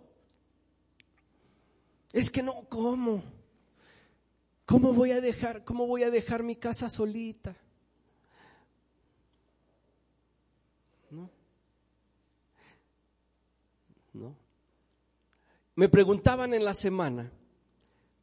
Es 2.12 2.30
que 2.30 2.42
no, 2.42 2.64
¿cómo? 2.68 3.22
¿Cómo 4.64 4.92
voy 4.92 5.10
a 5.10 5.20
dejar, 5.20 5.64
cómo 5.64 5.86
voy 5.86 6.02
a 6.02 6.10
dejar 6.10 6.42
mi 6.42 6.56
casa 6.56 6.88
solita? 6.88 7.54
No. 11.10 11.30
No. 14.14 14.45
Me 15.76 15.90
preguntaban 15.90 16.54
en 16.54 16.64
la 16.64 16.72
semana, 16.72 17.30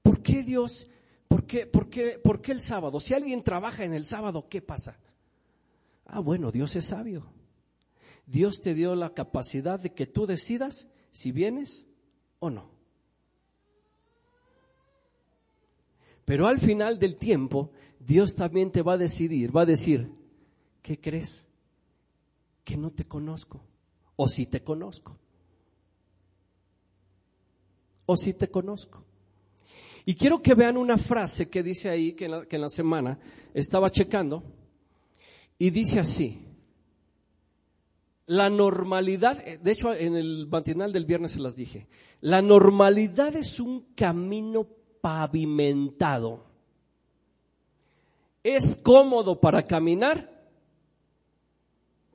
¿por 0.01 0.23
qué 0.23 0.41
Dios, 0.41 0.87
por 1.27 1.45
qué, 1.45 1.67
por 1.67 1.87
qué, 1.87 2.17
por 2.17 2.41
qué 2.41 2.51
el 2.51 2.61
sábado? 2.61 2.99
Si 2.99 3.13
alguien 3.13 3.43
trabaja 3.43 3.85
en 3.85 3.93
el 3.93 4.05
sábado, 4.05 4.49
¿qué 4.49 4.61
pasa? 4.61 4.97
Ah, 6.07 6.19
bueno, 6.19 6.51
Dios 6.51 6.75
es 6.75 6.85
sabio. 6.85 7.31
Dios 8.25 8.59
te 8.61 8.73
dio 8.73 8.95
la 8.95 9.13
capacidad 9.13 9.79
de 9.79 9.93
que 9.93 10.07
tú 10.07 10.25
decidas 10.25 10.87
si 11.11 11.31
vienes 11.31 11.85
o 12.39 12.49
no. 12.49 12.71
Pero 16.25 16.47
al 16.47 16.57
final 16.57 16.97
del 16.97 17.17
tiempo, 17.17 17.71
Dios 17.99 18.33
también 18.33 18.71
te 18.71 18.81
va 18.81 18.93
a 18.93 18.97
decidir, 18.97 19.55
va 19.55 19.61
a 19.61 19.67
decir, 19.67 20.09
¿qué 20.81 20.99
crees? 20.99 21.47
Que 22.63 22.77
no 22.77 22.89
te 22.89 23.05
conozco. 23.05 23.61
O 24.15 24.27
si 24.27 24.47
te 24.47 24.63
conozco. 24.63 25.19
O 28.05 28.15
si 28.15 28.33
te 28.33 28.49
conozco. 28.49 29.03
Y 30.05 30.15
quiero 30.15 30.41
que 30.41 30.53
vean 30.53 30.77
una 30.77 30.97
frase 30.97 31.49
que 31.49 31.63
dice 31.63 31.89
ahí, 31.89 32.13
que 32.13 32.25
en, 32.25 32.61
la, 32.61 32.69
semana 32.69 33.17
estaba 33.53 33.89
checando, 33.89 34.43
y 35.57 35.69
dice 35.69 35.99
así, 35.99 36.45
la 38.25 38.49
normalidad, 38.49 39.45
eh, 39.47 39.59
de 39.61 39.71
hecho 39.71 39.93
en 39.93 40.15
el 40.15 40.47
matinal 40.47 40.91
del 40.91 41.05
viernes 41.05 41.31
se 41.31 41.39
las 41.39 41.55
dije, 41.55 41.87
la 42.21 42.41
normalidad 42.41 43.35
es 43.35 43.59
un 43.59 43.93
camino 43.95 44.67
pavimentado. 44.99 46.45
Es 48.43 48.75
cómodo 48.75 49.39
para 49.39 49.63
caminar, 49.65 50.47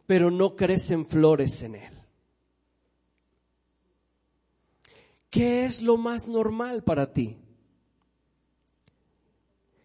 pero 0.06 0.30
no 0.30 0.56
crecen 0.56 1.06
flores 1.06 1.62
en 1.62 1.74
él. 1.74 1.97
¿Qué 5.30 5.64
es 5.64 5.82
lo 5.82 5.96
más 5.96 6.28
normal 6.28 6.84
para 6.84 7.12
ti? 7.12 7.36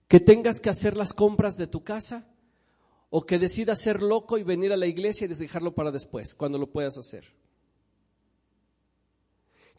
¿Que 0.08 0.20
tengas 0.20 0.60
que 0.62 0.70
hacer 0.70 0.96
las 0.96 1.14
compras 1.14 1.56
de 1.56 1.68
tu 1.68 1.84
casa? 1.84 2.28
¿O 3.10 3.26
que 3.26 3.40
decidas 3.40 3.82
ser 3.82 4.02
loco 4.02 4.38
y 4.38 4.44
venir 4.44 4.72
a 4.72 4.78
la 4.78 4.88
iglesia 4.88 5.26
y 5.26 5.28
dejarlo 5.28 5.72
para 5.72 5.92
después, 5.92 6.34
cuando 6.34 6.58
lo 6.58 6.72
puedas 6.72 6.98
hacer? 6.98 7.26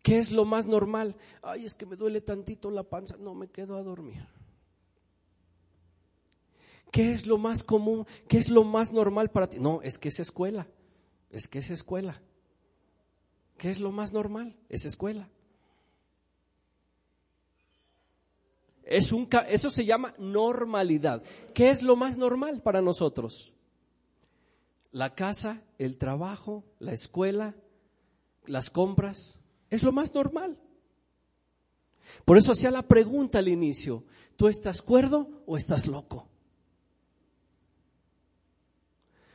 ¿Qué 0.03 0.18
es 0.18 0.33
lo 0.33 0.44
más 0.44 0.66
normal? 0.66 1.16
Ay, 1.40 1.64
es 1.64 1.74
que 1.74 1.87
me 1.87 1.96
duele 1.96 2.20
tantito 2.20 2.70
la 2.70 2.83
panza, 2.83 3.16
no 3.16 3.35
me 3.35 3.48
quedo 3.48 3.77
a 3.77 3.83
dormir. 3.83 4.27
¿Qué 6.92 7.12
es 7.12 7.27
lo 7.27 7.38
más 7.38 7.64
común? 7.64 8.07
¿Qué 8.29 8.38
es 8.38 8.50
lo 8.50 8.64
más 8.64 8.92
normal 8.92 9.31
para 9.31 9.48
ti? 9.48 9.59
No, 9.59 9.83
es 9.83 9.98
que 9.98 10.11
es 10.11 10.20
escuela. 10.20 10.68
Es 11.31 11.48
que 11.48 11.59
es 11.59 11.70
escuela. 11.70 12.20
¿Qué 13.57 13.70
es 13.70 13.81
lo 13.81 13.90
más 13.90 14.12
normal? 14.12 14.57
Es 14.68 14.85
escuela. 14.85 15.29
Es 18.85 19.12
un, 19.12 19.29
eso 19.49 19.70
se 19.70 19.85
llama 19.85 20.14
normalidad. 20.18 21.23
¿Qué 21.55 21.70
es 21.70 21.83
lo 21.83 21.97
más 21.97 22.18
normal 22.18 22.62
para 22.62 22.83
nosotros? 22.83 23.53
La 24.92 25.14
casa, 25.14 25.62
el 25.79 25.97
trabajo, 25.97 26.64
la 26.79 26.92
escuela, 26.92 27.57
las 28.47 28.70
compras. 28.70 29.40
Es 29.70 29.83
lo 29.83 29.92
más 29.92 30.14
normal. 30.14 30.59
Por 32.25 32.37
eso 32.37 32.53
hacía 32.53 32.70
la 32.70 32.83
pregunta 32.83 33.38
al 33.38 33.49
inicio, 33.49 34.05
¿tú 34.37 34.49
estás 34.49 34.83
cuerdo 34.83 35.42
o 35.47 35.57
estás 35.57 35.87
loco? 35.87 36.29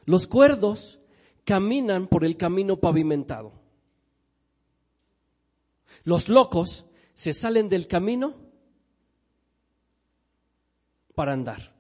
Los 0.06 0.28
cuerdos 0.28 1.00
caminan 1.44 2.08
por 2.08 2.24
el 2.24 2.38
camino 2.38 2.80
pavimentado. 2.80 3.54
Los 6.04 6.30
locos 6.30 6.86
se 7.14 7.34
salen 7.34 7.70
del 7.70 7.88
camino 7.88 8.49
para 11.20 11.34
andar. 11.34 11.76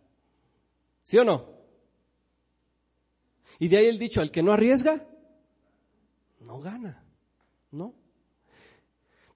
¿Sí 1.05 1.17
o 1.17 1.23
no? 1.23 1.45
Y 3.57 3.69
de 3.69 3.77
ahí 3.77 3.85
el 3.85 3.97
dicho, 3.97 4.21
el 4.21 4.31
que 4.31 4.43
no 4.43 4.51
arriesga, 4.51 5.07
no 6.41 6.59
gana. 6.59 7.01
¿No? 7.71 7.93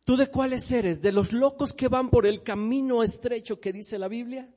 ¿Tú 0.04 0.18
de 0.18 0.28
cuáles 0.28 0.70
eres? 0.74 1.02
¿De 1.02 1.13
los 1.13 1.32
locos 1.32 1.74
que 1.74 1.88
van 1.88 2.10
por 2.10 2.28
el 2.28 2.44
camino 2.44 3.02
estrecho 3.02 3.62
que 3.62 3.72
dice 3.72 3.98
la 3.98 4.10
Biblia? 4.10 4.54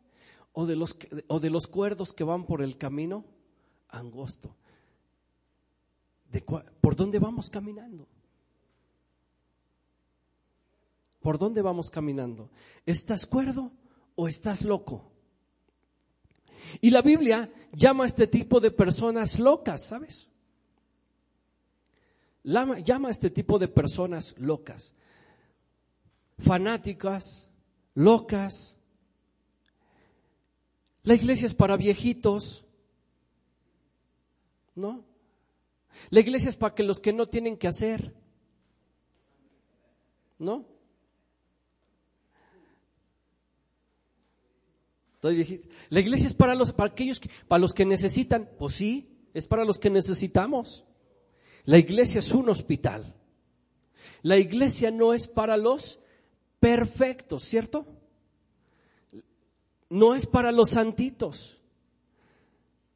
¿O 0.51 0.67
de 0.67 0.75
los, 0.75 0.99
o 1.29 1.39
de 1.39 1.51
los 1.51 1.69
cuerdos 1.69 2.13
que 2.13 2.25
van 2.25 2.45
por 2.45 2.61
el 2.61 2.77
camino 2.77 3.25
angosto? 3.91 4.57
¿De 6.29 6.41
¿Por 6.41 6.97
dónde 6.97 7.21
vamos 7.21 7.51
caminando? 7.51 8.09
¿Por 11.21 11.39
dónde 11.39 11.63
vamos 11.63 11.89
caminando? 11.89 12.51
¿Estás 12.85 13.27
cuerdo 13.27 13.71
o 14.17 14.27
estás 14.27 14.63
loco? 14.63 15.13
Y 16.81 16.91
la 16.91 17.03
Biblia 17.03 17.51
llama 17.73 18.05
a 18.05 18.07
este 18.07 18.27
tipo 18.27 18.61
de 18.61 18.71
personas 18.71 19.39
locas, 19.39 19.87
¿sabes? 19.87 20.29
Llama 22.45 23.09
a 23.09 23.11
este 23.11 23.31
tipo 23.31 23.59
de 23.59 23.69
personas 23.69 24.35
locas 24.39 24.95
fanáticas, 26.39 27.49
locas. 27.95 28.77
La 31.03 31.15
iglesia 31.15 31.47
es 31.47 31.55
para 31.55 31.77
viejitos, 31.77 32.65
¿no? 34.75 35.05
La 36.11 36.21
iglesia 36.21 36.51
es 36.51 36.57
para 36.57 36.75
que 36.75 36.83
los 36.83 37.01
que 37.01 37.13
no 37.13 37.29
tienen 37.29 37.57
que 37.57 37.69
hacer, 37.69 38.15
¿no? 40.39 40.67
La 45.89 46.01
iglesia 46.01 46.27
es 46.27 46.35
para 46.35 46.55
los, 46.55 46.73
para 46.73 46.91
aquellos, 46.91 47.21
que, 47.21 47.31
para 47.49 47.61
los 47.61 47.73
que 47.73 47.85
necesitan, 47.85 48.51
pues 48.59 48.75
sí, 48.75 49.17
es 49.35 49.47
para 49.47 49.65
los 49.65 49.79
que 49.79 49.91
necesitamos. 49.91 50.85
La 51.65 51.79
iglesia 51.79 52.21
es 52.21 52.33
un 52.33 52.49
hospital. 52.49 53.15
La 54.23 54.39
iglesia 54.39 54.91
no 54.91 55.13
es 55.13 55.29
para 55.29 55.57
los 55.57 56.01
perfectos, 56.61 57.45
¿cierto? 57.45 57.87
No 59.89 60.15
es 60.15 60.27
para 60.27 60.53
los 60.53 60.71
santitos. 60.71 61.57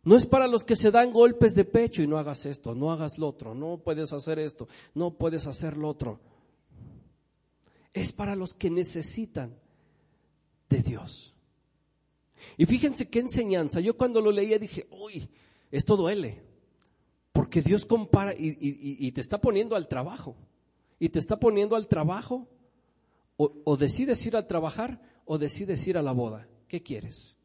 No 0.03 0.17
es 0.17 0.25
para 0.25 0.47
los 0.47 0.65
que 0.65 0.77
se 0.77 0.91
dan 0.91 1.13
golpes 1.13 1.55
de 1.55 1.65
pecho 1.65 2.03
y 2.03 2.07
no 2.07 2.19
hagas 2.19 2.47
esto, 2.47 2.75
no 2.75 2.91
hagas 2.91 3.19
lo 3.19 3.29
otro, 3.29 3.55
no 3.55 3.79
puedes 3.79 4.13
hacer 4.13 4.39
esto, 4.39 4.67
no 4.95 5.13
puedes 5.13 5.47
hacer 5.47 5.77
lo 5.77 5.89
otro. 5.89 6.21
Es 7.93 8.13
para 8.13 8.35
los 8.35 8.55
que 8.55 8.71
necesitan 8.71 9.55
de 10.71 10.83
Dios. 10.83 11.35
Y 12.57 12.67
fíjense 12.67 13.09
qué 13.09 13.21
enseñanza. 13.21 13.81
Yo 13.81 13.97
cuando 13.97 14.21
lo 14.21 14.31
leía 14.31 14.59
dije, 14.59 14.87
uy, 14.91 15.29
esto 15.71 15.97
duele. 15.97 16.43
Porque 17.33 17.63
Dios 17.63 17.87
compara 17.87 18.35
y, 18.37 19.11
te 19.13 19.21
está 19.21 19.41
poniendo 19.41 19.77
al 19.77 19.89
trabajo. 19.89 20.37
Y 20.99 21.09
te 21.09 21.19
está 21.19 21.39
poniendo 21.39 21.77
al 21.77 21.87
trabajo. 21.87 22.49
O, 23.37 23.53
o 23.65 23.77
decides 23.77 24.25
ir 24.27 24.37
a 24.37 24.47
trabajar 24.47 25.01
o 25.25 25.39
decides 25.39 25.87
ir 25.87 25.97
a 25.97 26.03
la 26.03 26.13
boda. 26.13 26.49
¿Qué 26.69 26.83
quieres? 26.83 27.37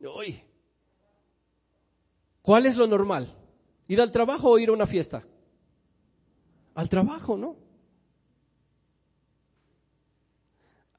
Uy. 0.00 0.42
¿Cuál 2.42 2.66
es 2.66 2.76
lo 2.76 2.86
normal? 2.86 3.34
¿Ir 3.88 4.00
al 4.00 4.10
trabajo 4.10 4.50
o 4.50 4.58
ir 4.58 4.70
a 4.70 4.72
una 4.72 4.86
fiesta? 4.86 5.24
Al 6.74 6.88
trabajo, 6.88 7.36
¿no? 7.36 7.56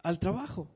Al 0.04 0.20
trabajo. 0.20 0.68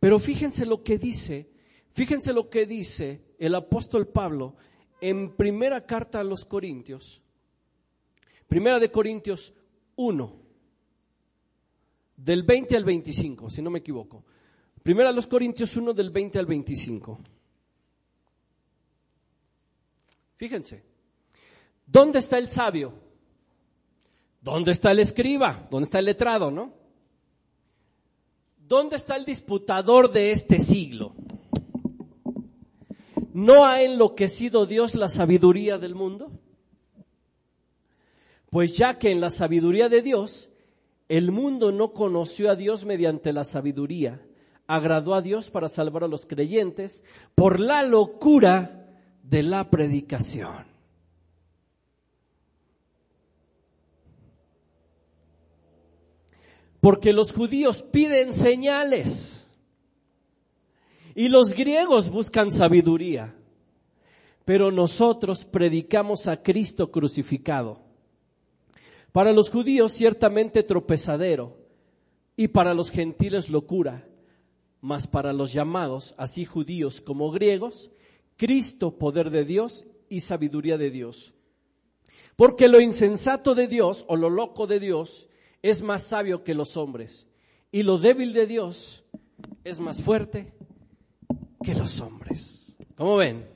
Pero 0.00 0.18
fíjense 0.18 0.64
lo 0.64 0.82
que 0.82 0.98
dice, 0.98 1.50
fíjense 1.92 2.32
lo 2.32 2.48
que 2.48 2.66
dice 2.66 3.22
el 3.38 3.54
apóstol 3.54 4.08
Pablo 4.08 4.56
en 5.00 5.36
primera 5.36 5.84
carta 5.84 6.20
a 6.20 6.24
los 6.24 6.46
Corintios. 6.46 7.22
Primera 8.48 8.80
de 8.80 8.90
Corintios 8.90 9.54
1, 9.96 10.36
del 12.16 12.42
20 12.42 12.76
al 12.76 12.84
25, 12.84 13.50
si 13.50 13.62
no 13.62 13.70
me 13.70 13.80
equivoco. 13.80 14.24
Primera 14.82 15.10
a 15.10 15.12
los 15.12 15.26
Corintios 15.26 15.76
1 15.76 15.92
del 15.92 16.10
20 16.10 16.38
al 16.38 16.46
25. 16.46 17.20
Fíjense, 20.36 20.82
¿dónde 21.86 22.18
está 22.18 22.38
el 22.38 22.48
sabio? 22.48 22.94
¿Dónde 24.40 24.72
está 24.72 24.90
el 24.92 25.00
escriba? 25.00 25.68
¿Dónde 25.70 25.84
está 25.84 25.98
el 25.98 26.06
letrado, 26.06 26.50
no? 26.50 26.79
¿Dónde 28.70 28.94
está 28.94 29.16
el 29.16 29.24
disputador 29.24 30.12
de 30.12 30.30
este 30.30 30.60
siglo? 30.60 31.12
¿No 33.32 33.66
ha 33.66 33.82
enloquecido 33.82 34.64
Dios 34.64 34.94
la 34.94 35.08
sabiduría 35.08 35.76
del 35.76 35.96
mundo? 35.96 36.30
Pues 38.48 38.76
ya 38.76 38.96
que 38.96 39.10
en 39.10 39.20
la 39.20 39.30
sabiduría 39.30 39.88
de 39.88 40.02
Dios 40.02 40.50
el 41.08 41.32
mundo 41.32 41.72
no 41.72 41.90
conoció 41.90 42.48
a 42.48 42.54
Dios 42.54 42.84
mediante 42.84 43.32
la 43.32 43.42
sabiduría, 43.42 44.24
agradó 44.68 45.16
a 45.16 45.20
Dios 45.20 45.50
para 45.50 45.68
salvar 45.68 46.04
a 46.04 46.08
los 46.08 46.24
creyentes 46.24 47.02
por 47.34 47.58
la 47.58 47.82
locura 47.82 48.86
de 49.24 49.42
la 49.42 49.68
predicación. 49.68 50.69
Porque 56.80 57.12
los 57.12 57.32
judíos 57.32 57.82
piden 57.82 58.32
señales 58.32 59.50
y 61.14 61.28
los 61.28 61.52
griegos 61.52 62.10
buscan 62.10 62.50
sabiduría, 62.50 63.34
pero 64.44 64.70
nosotros 64.70 65.44
predicamos 65.44 66.26
a 66.26 66.42
Cristo 66.42 66.90
crucificado. 66.90 67.80
Para 69.12 69.32
los 69.32 69.50
judíos 69.50 69.92
ciertamente 69.92 70.62
tropezadero 70.62 71.58
y 72.36 72.48
para 72.48 72.74
los 72.74 72.90
gentiles 72.90 73.50
locura, 73.50 74.06
mas 74.80 75.06
para 75.06 75.32
los 75.32 75.52
llamados, 75.52 76.14
así 76.16 76.44
judíos 76.44 77.00
como 77.00 77.30
griegos, 77.30 77.90
Cristo, 78.36 78.96
poder 78.96 79.30
de 79.30 79.44
Dios 79.44 79.84
y 80.08 80.20
sabiduría 80.20 80.78
de 80.78 80.90
Dios. 80.90 81.34
Porque 82.36 82.68
lo 82.68 82.80
insensato 82.80 83.54
de 83.54 83.66
Dios 83.66 84.06
o 84.08 84.16
lo 84.16 84.30
loco 84.30 84.66
de 84.66 84.80
Dios 84.80 85.28
es 85.62 85.82
más 85.82 86.02
sabio 86.04 86.44
que 86.44 86.54
los 86.54 86.76
hombres. 86.76 87.26
Y 87.72 87.82
lo 87.82 87.98
débil 87.98 88.32
de 88.32 88.46
Dios 88.46 89.04
es 89.64 89.78
más 89.80 90.00
fuerte 90.00 90.52
que 91.62 91.74
los 91.74 92.00
hombres. 92.00 92.76
¿Cómo 92.96 93.16
ven? 93.16 93.48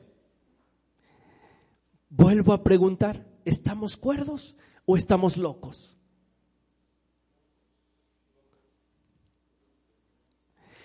Vuelvo 2.09 2.53
a 2.53 2.63
preguntar, 2.63 3.27
¿estamos 3.45 3.97
cuerdos 3.97 4.55
o 4.87 4.97
estamos 4.97 5.37
locos? 5.37 5.97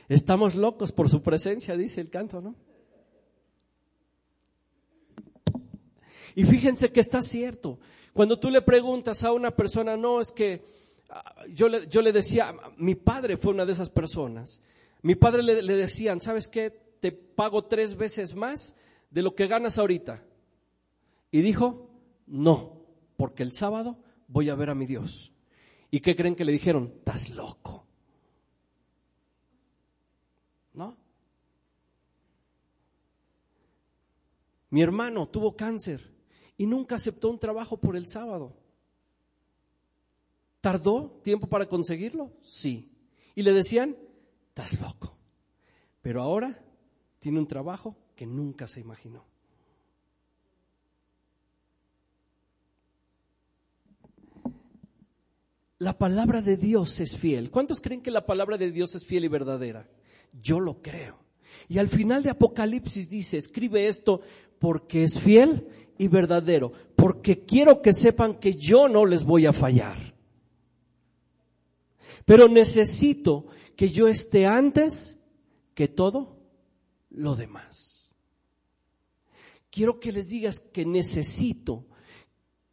Estamos 0.08 0.56
locos 0.56 0.92
por 0.92 1.08
su 1.08 1.22
presencia, 1.22 1.78
dice 1.78 2.02
el 2.02 2.10
canto, 2.10 2.42
¿no? 2.42 2.56
Y 6.34 6.46
fíjense 6.46 6.92
que 6.92 7.00
está 7.00 7.22
cierto. 7.22 7.80
Cuando 8.14 8.40
tú 8.40 8.50
le 8.50 8.62
preguntas 8.64 9.24
a 9.24 9.32
una 9.32 9.52
persona, 9.52 9.98
no, 9.98 10.20
es 10.20 10.32
que 10.32 10.66
yo 11.50 11.68
le, 11.68 11.88
yo 11.88 12.02
le 12.02 12.12
decía, 12.12 12.56
mi 12.78 12.96
padre 12.96 13.38
fue 13.38 13.54
una 13.54 13.66
de 13.66 13.74
esas 13.74 13.90
personas. 13.90 14.62
Mi 15.02 15.16
padre 15.16 15.44
le, 15.44 15.62
le 15.62 15.76
decían, 15.76 16.20
¿sabes 16.20 16.48
qué? 16.48 16.70
Te 17.00 17.12
pago 17.12 17.66
tres 17.66 17.96
veces 17.96 18.36
más 18.36 18.76
de 19.10 19.22
lo 19.22 19.36
que 19.36 19.48
ganas 19.48 19.78
ahorita. 19.78 20.24
Y 21.32 21.42
dijo, 21.42 21.90
no, 22.28 22.82
porque 23.18 23.44
el 23.44 23.52
sábado 23.52 23.98
voy 24.28 24.50
a 24.50 24.56
ver 24.56 24.70
a 24.70 24.76
mi 24.76 24.86
Dios. 24.86 25.32
¿Y 25.92 26.00
qué 26.02 26.16
creen 26.16 26.36
que 26.36 26.46
le 26.46 26.52
dijeron? 26.52 26.94
Estás 26.98 27.30
loco. 27.30 27.86
¿No? 30.74 30.96
Mi 34.70 34.82
hermano 34.82 35.28
tuvo 35.28 35.56
cáncer 35.56 36.14
y 36.58 36.68
nunca 36.68 36.96
aceptó 36.96 37.30
un 37.30 37.40
trabajo 37.40 37.78
por 37.78 37.96
el 37.96 38.06
sábado. 38.06 38.59
¿Tardó 40.62 41.20
tiempo 41.24 41.48
para 41.48 41.68
conseguirlo? 41.68 42.32
Sí. 42.42 42.92
Y 43.36 43.44
le 43.44 43.54
decían, 43.54 43.96
estás 44.50 44.80
loco. 44.80 45.18
Pero 46.02 46.22
ahora 46.22 46.62
tiene 47.20 47.40
un 47.40 47.48
trabajo 47.48 47.96
que 48.16 48.26
nunca 48.26 48.68
se 48.68 48.82
imaginó. 48.82 49.26
La 55.78 55.98
palabra 55.98 56.42
de 56.42 56.58
Dios 56.58 57.00
es 57.00 57.16
fiel. 57.18 57.52
¿Cuántos 57.52 57.80
creen 57.80 58.02
que 58.02 58.12
la 58.12 58.26
palabra 58.26 58.58
de 58.58 58.70
Dios 58.70 58.96
es 58.96 59.06
fiel 59.06 59.24
y 59.24 59.30
verdadera? 59.30 59.90
Yo 60.34 60.60
lo 60.60 60.82
creo. 60.82 61.18
Y 61.70 61.78
al 61.78 61.88
final 61.88 62.22
de 62.22 62.32
Apocalipsis 62.32 63.10
dice, 63.10 63.38
escribe 63.38 63.88
esto 63.88 64.20
porque 64.60 65.04
es 65.04 65.18
fiel 65.18 65.68
y 65.98 66.10
verdadero, 66.10 66.74
porque 66.96 67.46
quiero 67.46 67.82
que 67.82 67.94
sepan 67.94 68.36
que 68.40 68.56
yo 68.56 68.90
no 68.90 69.06
les 69.06 69.24
voy 69.24 69.46
a 69.46 69.54
fallar. 69.54 70.19
Pero 72.26 72.48
necesito 72.48 73.48
que 73.76 73.90
yo 73.90 74.08
esté 74.08 74.46
antes 74.46 75.18
que 75.74 75.88
todo 75.88 76.38
lo 77.10 77.36
demás. 77.36 78.12
Quiero 79.70 80.00
que 80.00 80.12
les 80.12 80.30
digas 80.30 80.60
que 80.60 80.86
necesito 80.86 81.86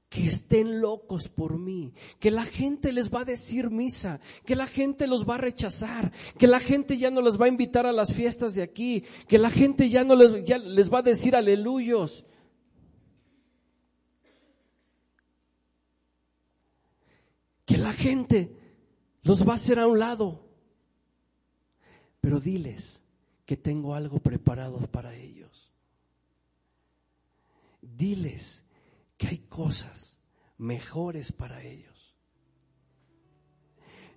que 0.09 0.26
estén 0.26 0.80
locos 0.80 1.28
por 1.28 1.59
mí, 1.59 1.92
que 2.18 2.30
la 2.30 2.44
gente 2.44 2.92
les 2.92 3.12
va 3.12 3.20
a 3.20 3.24
decir 3.24 3.70
misa, 3.70 4.20
que 4.44 4.56
la 4.56 4.66
gente 4.66 5.06
los 5.06 5.28
va 5.28 5.35
a 5.35 5.38
rechazar, 5.38 6.12
que 6.38 6.46
la 6.46 6.61
gente 6.61 6.96
ya 6.96 7.11
no 7.11 7.20
les 7.20 7.40
va 7.40 7.46
a 7.46 7.50
invitar 7.50 7.87
a 7.87 7.92
las 7.92 8.12
fiestas 8.12 8.54
de 8.54 8.62
aquí, 8.62 9.04
que 9.28 9.38
la 9.38 9.50
gente 9.50 9.90
ya 9.90 10.04
no 10.04 10.14
les, 10.14 10.44
ya 10.44 10.59
les 10.59 10.92
va 10.92 11.00
a 11.00 11.02
decir 11.02 11.35
aleluyos, 11.35 12.24
que 17.64 17.76
la 17.76 17.92
gente 17.92 18.56
los 19.26 19.46
va 19.46 19.52
a 19.52 19.56
hacer 19.56 19.80
a 19.80 19.88
un 19.88 19.98
lado. 19.98 20.40
Pero 22.20 22.38
diles 22.38 23.02
que 23.44 23.56
tengo 23.56 23.94
algo 23.94 24.20
preparado 24.20 24.78
para 24.86 25.14
ellos. 25.16 25.72
Diles 27.82 28.64
que 29.16 29.26
hay 29.26 29.38
cosas 29.38 30.18
mejores 30.58 31.32
para 31.32 31.60
ellos. 31.64 32.14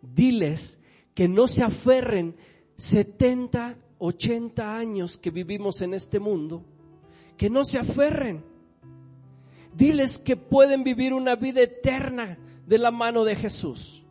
Diles 0.01 0.79
que 1.15 1.27
no 1.27 1.47
se 1.47 1.63
aferren 1.63 2.35
70, 2.77 3.77
80 3.97 4.77
años 4.77 5.17
que 5.17 5.31
vivimos 5.31 5.81
en 5.81 5.95
este 5.95 6.19
mundo, 6.19 6.63
que 7.35 7.49
no 7.49 7.63
se 7.63 7.79
aferren. 7.79 8.45
Diles 9.75 10.19
que 10.19 10.37
pueden 10.37 10.83
vivir 10.83 11.13
una 11.13 11.35
vida 11.35 11.61
eterna 11.61 12.37
de 12.67 12.77
la 12.77 12.91
mano 12.91 13.23
de 13.23 13.35
Jesús. 13.35 14.03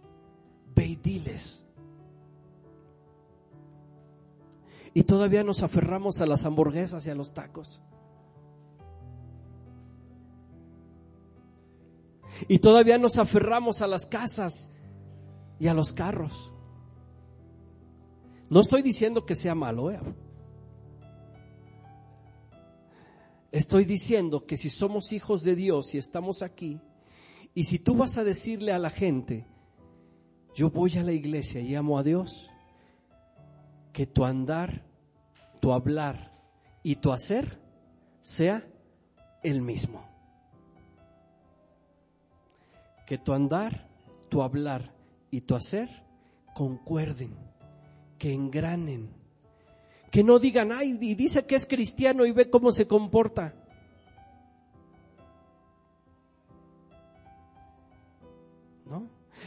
Y 4.94 5.04
todavía 5.04 5.44
nos 5.44 5.62
aferramos 5.62 6.20
a 6.20 6.26
las 6.26 6.44
hamburguesas 6.44 7.06
y 7.06 7.10
a 7.10 7.14
los 7.14 7.32
tacos. 7.32 7.80
Y 12.48 12.58
todavía 12.58 12.98
nos 12.98 13.18
aferramos 13.18 13.80
a 13.82 13.86
las 13.86 14.06
casas 14.06 14.72
y 15.60 15.68
a 15.68 15.74
los 15.74 15.92
carros. 15.92 16.52
No 18.50 18.60
estoy 18.60 18.82
diciendo 18.82 19.26
que 19.26 19.34
sea 19.34 19.54
malo, 19.54 19.90
¿eh? 19.90 20.00
Estoy 23.52 23.84
diciendo 23.84 24.46
que 24.46 24.56
si 24.56 24.68
somos 24.68 25.12
hijos 25.12 25.42
de 25.42 25.54
Dios 25.54 25.94
y 25.94 25.98
estamos 25.98 26.42
aquí, 26.42 26.80
y 27.54 27.64
si 27.64 27.78
tú 27.78 27.94
vas 27.94 28.18
a 28.18 28.24
decirle 28.24 28.72
a 28.72 28.78
la 28.78 28.90
gente, 28.90 29.46
yo 30.58 30.70
voy 30.70 30.98
a 30.98 31.04
la 31.04 31.12
iglesia 31.12 31.60
y 31.60 31.76
amo 31.76 32.00
a 32.00 32.02
Dios, 32.02 32.50
que 33.92 34.08
tu 34.08 34.24
andar, 34.24 34.82
tu 35.60 35.72
hablar 35.72 36.32
y 36.82 36.96
tu 36.96 37.12
hacer 37.12 37.60
sea 38.22 38.66
el 39.44 39.62
mismo. 39.62 40.04
Que 43.06 43.18
tu 43.18 43.32
andar, 43.32 43.86
tu 44.28 44.42
hablar 44.42 44.92
y 45.30 45.42
tu 45.42 45.54
hacer 45.54 45.88
concuerden, 46.56 47.36
que 48.18 48.32
engranen, 48.32 49.10
que 50.10 50.24
no 50.24 50.40
digan, 50.40 50.72
ay, 50.72 50.98
y 51.00 51.14
dice 51.14 51.46
que 51.46 51.54
es 51.54 51.66
cristiano 51.66 52.26
y 52.26 52.32
ve 52.32 52.50
cómo 52.50 52.72
se 52.72 52.88
comporta. 52.88 53.54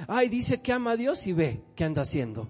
Ay, 0.08 0.30
dice 0.30 0.62
que 0.62 0.72
ama 0.74 0.92
a 0.92 0.98
Dios 0.98 1.26
y 1.28 1.34
ve 1.34 1.64
qué 1.76 1.84
anda 1.84 2.02
haciendo. 2.02 2.48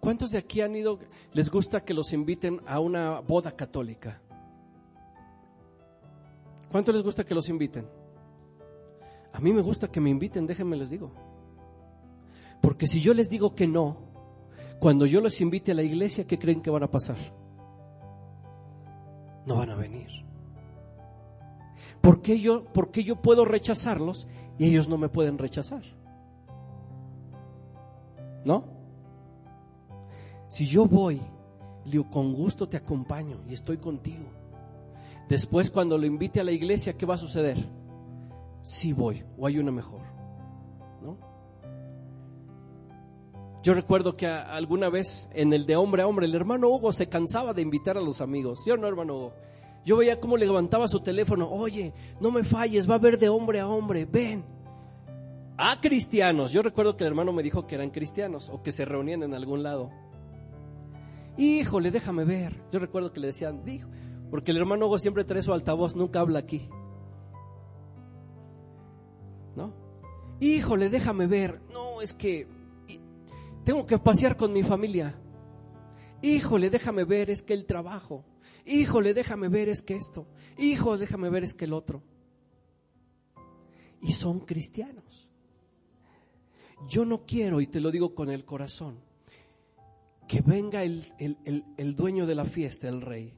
¿Cuántos 0.00 0.32
de 0.32 0.38
aquí 0.38 0.60
han 0.60 0.74
ido, 0.74 0.98
les 1.32 1.48
gusta 1.48 1.84
que 1.84 1.94
los 1.94 2.12
inviten 2.12 2.60
a 2.66 2.80
una 2.80 3.20
boda 3.20 3.52
católica? 3.52 4.20
¿Cuánto 6.72 6.90
les 6.90 7.02
gusta 7.02 7.22
que 7.22 7.34
los 7.34 7.48
inviten? 7.48 7.86
A 9.32 9.40
mí 9.40 9.52
me 9.52 9.60
gusta 9.60 9.88
que 9.92 10.00
me 10.00 10.10
inviten, 10.10 10.46
déjenme 10.46 10.76
les 10.76 10.90
digo. 10.90 11.12
Porque 12.60 12.86
si 12.86 13.00
yo 13.00 13.14
les 13.14 13.30
digo 13.30 13.54
que 13.54 13.66
no, 13.66 13.98
cuando 14.80 15.06
yo 15.06 15.20
los 15.20 15.40
invite 15.40 15.70
a 15.70 15.74
la 15.74 15.84
iglesia, 15.84 16.26
¿qué 16.26 16.38
creen 16.38 16.62
que 16.62 16.70
van 16.70 16.82
a 16.82 16.90
pasar? 16.90 17.16
No 19.46 19.56
van 19.56 19.70
a 19.70 19.74
venir. 19.74 20.08
¿Por 22.00 22.22
qué 22.22 22.38
yo, 22.38 22.64
yo 23.04 23.16
puedo 23.16 23.44
rechazarlos 23.44 24.26
y 24.58 24.66
ellos 24.66 24.88
no 24.88 24.98
me 24.98 25.08
pueden 25.08 25.38
rechazar? 25.38 25.82
¿No? 28.44 28.64
Si 30.48 30.66
yo 30.66 30.86
voy, 30.86 31.20
con 32.10 32.34
gusto 32.34 32.68
te 32.68 32.76
acompaño 32.76 33.40
y 33.48 33.54
estoy 33.54 33.78
contigo. 33.78 34.26
Después 35.28 35.70
cuando 35.70 35.96
lo 35.96 36.06
invite 36.06 36.40
a 36.40 36.44
la 36.44 36.52
iglesia, 36.52 36.96
¿qué 36.96 37.06
va 37.06 37.14
a 37.14 37.18
suceder? 37.18 37.56
Sí 38.62 38.92
voy 38.92 39.24
o 39.38 39.46
hay 39.46 39.58
una 39.58 39.72
mejor. 39.72 40.02
Yo 43.62 43.74
recuerdo 43.74 44.16
que 44.16 44.26
alguna 44.26 44.88
vez 44.88 45.28
en 45.34 45.52
el 45.52 45.66
de 45.66 45.76
hombre 45.76 46.02
a 46.02 46.08
hombre, 46.08 46.26
el 46.26 46.34
hermano 46.34 46.68
Hugo 46.68 46.92
se 46.92 47.08
cansaba 47.08 47.54
de 47.54 47.62
invitar 47.62 47.96
a 47.96 48.00
los 48.00 48.20
amigos. 48.20 48.60
¿Sí 48.64 48.70
o 48.72 48.76
no, 48.76 48.88
hermano 48.88 49.16
Hugo? 49.16 49.32
Yo 49.84 49.96
veía 49.96 50.18
cómo 50.18 50.36
le 50.36 50.46
levantaba 50.46 50.88
su 50.88 51.00
teléfono. 51.00 51.48
Oye, 51.48 51.92
no 52.20 52.32
me 52.32 52.42
falles, 52.42 52.88
va 52.88 52.94
a 52.94 52.98
haber 52.98 53.18
de 53.18 53.28
hombre 53.28 53.60
a 53.60 53.68
hombre, 53.68 54.04
ven. 54.04 54.44
A 55.56 55.80
cristianos. 55.80 56.50
Yo 56.50 56.62
recuerdo 56.62 56.96
que 56.96 57.04
el 57.04 57.08
hermano 57.08 57.32
me 57.32 57.42
dijo 57.44 57.66
que 57.66 57.76
eran 57.76 57.90
cristianos 57.90 58.48
o 58.48 58.62
que 58.62 58.72
se 58.72 58.84
reunían 58.84 59.22
en 59.22 59.34
algún 59.34 59.62
lado. 59.62 59.90
Híjole, 61.36 61.92
déjame 61.92 62.24
ver. 62.24 62.60
Yo 62.72 62.80
recuerdo 62.80 63.12
que 63.12 63.20
le 63.20 63.28
decían, 63.28 63.64
dijo, 63.64 63.88
porque 64.30 64.50
el 64.50 64.56
hermano 64.56 64.86
Hugo 64.86 64.98
siempre 64.98 65.24
trae 65.24 65.42
su 65.42 65.52
altavoz, 65.52 65.94
nunca 65.94 66.20
habla 66.20 66.40
aquí. 66.40 66.68
¿No? 69.54 69.72
Híjole, 70.40 70.90
déjame 70.90 71.26
ver. 71.26 71.60
No, 71.72 72.00
es 72.00 72.12
que 72.12 72.48
tengo 73.64 73.86
que 73.86 73.98
pasear 73.98 74.36
con 74.36 74.52
mi 74.52 74.62
familia. 74.62 75.14
Híjole, 76.20 76.70
déjame 76.70 77.04
ver, 77.04 77.30
es 77.30 77.42
que 77.42 77.54
el 77.54 77.66
trabajo. 77.66 78.24
Híjole, 78.64 79.12
déjame 79.12 79.48
ver, 79.48 79.68
es 79.68 79.82
que 79.82 79.94
esto. 79.94 80.28
Hijo, 80.56 80.96
déjame 80.96 81.30
ver, 81.30 81.44
es 81.44 81.54
que 81.54 81.64
el 81.64 81.72
otro. 81.72 82.02
Y 84.00 84.12
son 84.12 84.40
cristianos. 84.40 85.28
Yo 86.88 87.04
no 87.04 87.24
quiero, 87.24 87.60
y 87.60 87.66
te 87.66 87.80
lo 87.80 87.90
digo 87.90 88.14
con 88.14 88.30
el 88.30 88.44
corazón, 88.44 88.98
que 90.26 90.40
venga 90.40 90.82
el, 90.82 91.04
el, 91.76 91.96
dueño 91.96 92.26
de 92.26 92.34
la 92.34 92.44
fiesta, 92.44 92.88
el 92.88 93.00
rey, 93.00 93.36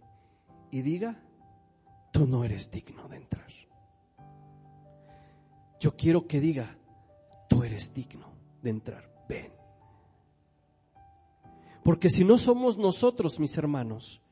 y 0.70 0.82
diga, 0.82 1.22
tú 2.12 2.26
no 2.26 2.44
eres 2.44 2.70
digno 2.70 3.08
de 3.08 3.16
entrar. 3.16 3.50
Yo 5.80 5.96
quiero 5.96 6.26
que 6.26 6.40
diga, 6.40 6.78
tú 7.48 7.64
eres 7.64 7.92
digno 7.92 8.32
de 8.62 8.70
entrar, 8.70 9.12
ven. 9.28 9.52
Porque 11.84 12.08
si 12.08 12.24
no 12.24 12.38
somos 12.38 12.78
nosotros, 12.78 13.38
mis 13.38 13.56
hermanos, 13.56 14.22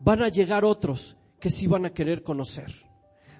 van 0.00 0.22
a 0.22 0.28
llegar 0.28 0.64
otros 0.64 1.16
que 1.38 1.50
sí 1.50 1.66
van 1.66 1.86
a 1.86 1.94
querer 1.94 2.22
conocer. 2.22 2.84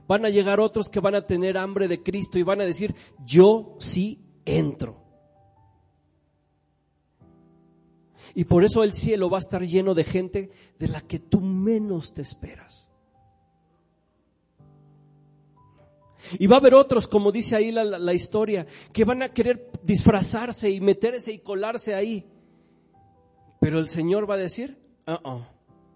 Van 0.07 0.25
a 0.25 0.31
llegar 0.31 0.61
otros 0.61 0.89
que 0.89 1.01
van 1.01 1.17
a 1.17 1.27
tener 1.27 1.59
hambre 1.59 1.89
de 1.89 2.03
Cristo 2.03 2.39
y 2.39 2.45
van 2.45 2.61
a 2.61 2.65
decir, 2.65 2.95
yo 3.25 3.75
sí 3.81 4.21
entro. 4.45 5.03
Y 8.35 8.45
por 8.45 8.65
eso 8.65 8.85
el 8.85 8.93
cielo 8.93 9.29
va 9.29 9.39
a 9.39 9.41
estar 9.41 9.63
lleno 9.67 9.95
de 9.95 10.05
gente 10.05 10.51
de 10.79 10.89
la 10.89 11.01
que 11.01 11.19
tú 11.19 11.41
menos 11.41 12.15
te 12.15 12.23
esperas. 12.23 12.87
Y 16.39 16.47
va 16.47 16.57
a 16.57 16.61
haber 16.61 16.75
otros, 16.75 17.09
como 17.09 17.33
dice 17.33 17.57
ahí 17.57 17.73
la, 17.73 18.15
historia, 18.15 18.67
que 18.93 19.05
van 19.05 19.23
a 19.23 19.33
querer 19.33 19.71
disfrazarse 19.83 20.71
y 20.71 20.81
meterse 20.81 21.33
y 21.33 21.39
colarse 21.39 21.95
ahí. 21.95 22.27
Pero 23.61 23.79
el 23.79 23.89
Señor 23.89 24.29
va 24.29 24.35
a 24.35 24.39
decir, 24.39 24.79
ah, 25.07 25.21
ah, 25.25 25.49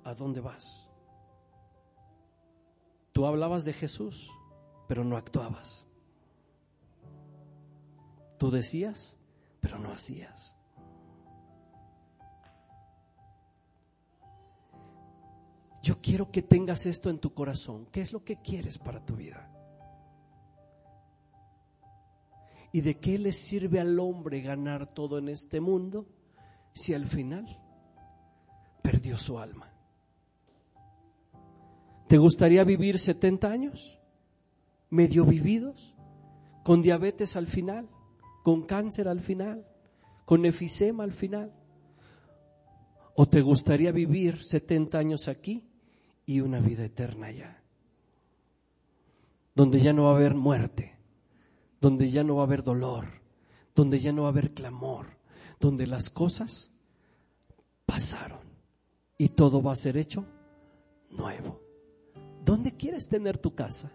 ¿a 0.04 0.14
dónde 0.14 0.40
vas? 0.40 0.88
Tú 3.12 3.26
hablabas 3.26 3.64
de 3.64 3.72
Jesús, 3.72 4.30
pero 4.88 5.04
no 5.04 5.16
actuabas. 5.16 5.86
Tú 8.38 8.50
decías, 8.50 9.16
pero 9.60 9.78
no 9.78 9.90
hacías. 9.90 10.54
Yo 15.82 16.00
quiero 16.00 16.30
que 16.30 16.42
tengas 16.42 16.86
esto 16.86 17.10
en 17.10 17.18
tu 17.18 17.34
corazón. 17.34 17.86
¿Qué 17.90 18.00
es 18.00 18.12
lo 18.12 18.24
que 18.24 18.40
quieres 18.40 18.78
para 18.78 19.04
tu 19.04 19.16
vida? 19.16 19.50
¿Y 22.72 22.82
de 22.82 22.98
qué 22.98 23.18
le 23.18 23.32
sirve 23.32 23.80
al 23.80 23.98
hombre 23.98 24.40
ganar 24.42 24.94
todo 24.94 25.18
en 25.18 25.28
este 25.28 25.60
mundo 25.60 26.06
si 26.72 26.94
al 26.94 27.06
final 27.06 27.58
perdió 28.82 29.16
su 29.16 29.38
alma? 29.38 29.72
¿Te 32.08 32.18
gustaría 32.18 32.64
vivir 32.64 32.98
70 32.98 33.50
años? 33.50 33.98
¿Medio 34.88 35.24
vividos? 35.24 35.94
¿Con 36.64 36.82
diabetes 36.82 37.36
al 37.36 37.46
final? 37.46 37.88
¿Con 38.42 38.62
cáncer 38.62 39.08
al 39.08 39.20
final? 39.20 39.66
¿Con 40.24 40.44
efisema 40.44 41.04
al 41.04 41.12
final? 41.12 41.52
¿O 43.14 43.26
te 43.26 43.42
gustaría 43.42 43.92
vivir 43.92 44.42
70 44.42 44.98
años 44.98 45.28
aquí 45.28 45.70
y 46.30 46.40
una 46.40 46.60
vida 46.60 46.84
eterna 46.84 47.26
allá. 47.26 47.60
Donde 49.54 49.80
ya 49.80 49.92
no 49.92 50.04
va 50.04 50.12
a 50.12 50.14
haber 50.14 50.36
muerte, 50.36 50.96
donde 51.80 52.08
ya 52.08 52.22
no 52.22 52.36
va 52.36 52.42
a 52.42 52.46
haber 52.46 52.62
dolor, 52.62 53.20
donde 53.74 53.98
ya 53.98 54.12
no 54.12 54.22
va 54.22 54.28
a 54.28 54.30
haber 54.30 54.54
clamor, 54.54 55.18
donde 55.60 55.86
las 55.86 56.08
cosas 56.08 56.70
pasaron 57.86 58.40
y 59.18 59.28
todo 59.28 59.62
va 59.62 59.72
a 59.72 59.76
ser 59.76 59.96
hecho 59.98 60.24
nuevo. 61.10 61.60
¿Dónde 62.44 62.72
quieres 62.72 63.08
tener 63.08 63.36
tu 63.36 63.54
casa? 63.54 63.92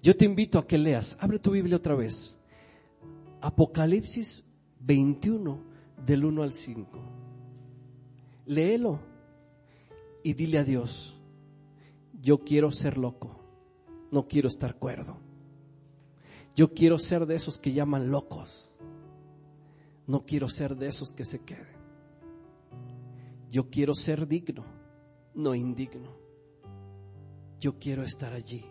Yo 0.00 0.16
te 0.16 0.24
invito 0.24 0.58
a 0.58 0.66
que 0.66 0.78
leas, 0.78 1.16
abre 1.20 1.38
tu 1.38 1.50
Biblia 1.50 1.76
otra 1.76 1.94
vez. 1.94 2.36
Apocalipsis 3.40 4.44
21 4.80 5.58
del 6.06 6.24
1 6.24 6.42
al 6.42 6.52
5. 6.52 6.98
Léelo 8.46 9.00
y 10.22 10.34
dile 10.34 10.58
a 10.58 10.64
Dios, 10.64 11.18
yo 12.20 12.38
quiero 12.38 12.70
ser 12.70 12.98
loco, 12.98 13.40
no 14.10 14.28
quiero 14.28 14.48
estar 14.48 14.76
cuerdo. 14.76 15.23
Yo 16.54 16.72
quiero 16.72 16.98
ser 16.98 17.26
de 17.26 17.34
esos 17.34 17.58
que 17.58 17.72
llaman 17.72 18.10
locos, 18.10 18.70
no 20.06 20.24
quiero 20.24 20.48
ser 20.48 20.76
de 20.76 20.86
esos 20.86 21.12
que 21.12 21.24
se 21.24 21.40
queden. 21.40 21.74
Yo 23.50 23.70
quiero 23.70 23.94
ser 23.94 24.26
digno, 24.26 24.64
no 25.34 25.54
indigno. 25.54 26.10
Yo 27.58 27.78
quiero 27.78 28.02
estar 28.02 28.32
allí, 28.32 28.64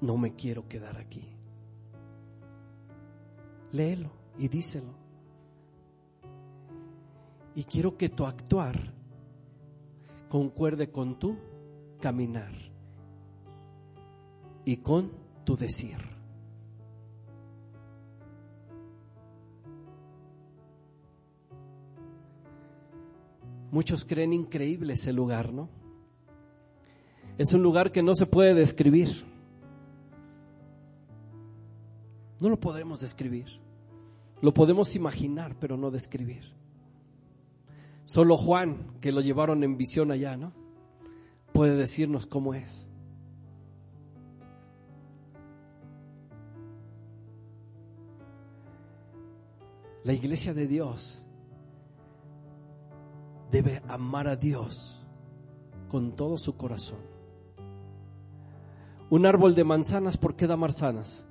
no 0.00 0.16
me 0.16 0.34
quiero 0.34 0.68
quedar 0.68 0.96
aquí. 0.96 1.28
Léelo 3.72 4.10
y 4.38 4.48
díselo. 4.48 4.94
Y 7.54 7.64
quiero 7.64 7.96
que 7.96 8.08
tu 8.08 8.24
actuar 8.24 8.94
concuerde 10.28 10.90
con 10.90 11.18
tu 11.18 11.36
caminar 12.00 12.52
y 14.64 14.76
con 14.76 15.10
tu 15.44 15.56
decir. 15.56 16.17
Muchos 23.70 24.04
creen 24.04 24.32
increíble 24.32 24.94
ese 24.94 25.12
lugar, 25.12 25.52
¿no? 25.52 25.68
Es 27.36 27.52
un 27.52 27.62
lugar 27.62 27.92
que 27.92 28.02
no 28.02 28.14
se 28.14 28.26
puede 28.26 28.54
describir. 28.54 29.24
No 32.40 32.48
lo 32.48 32.58
podremos 32.58 33.00
describir. 33.00 33.60
Lo 34.40 34.54
podemos 34.54 34.94
imaginar, 34.96 35.56
pero 35.60 35.76
no 35.76 35.90
describir. 35.90 36.52
Solo 38.04 38.36
Juan, 38.36 38.98
que 39.00 39.12
lo 39.12 39.20
llevaron 39.20 39.62
en 39.64 39.76
visión 39.76 40.10
allá, 40.10 40.36
¿no? 40.36 40.52
Puede 41.52 41.76
decirnos 41.76 42.26
cómo 42.26 42.54
es. 42.54 42.86
La 50.04 50.14
iglesia 50.14 50.54
de 50.54 50.66
Dios 50.66 51.22
debe 53.50 53.82
amar 53.88 54.28
a 54.28 54.36
Dios 54.36 54.98
con 55.88 56.12
todo 56.12 56.38
su 56.38 56.56
corazón. 56.56 57.00
Un 59.10 59.24
árbol 59.24 59.54
de 59.54 59.64
manzanas, 59.64 60.16
¿por 60.16 60.36
qué 60.36 60.46
da 60.46 60.56
manzanas? 60.56 61.24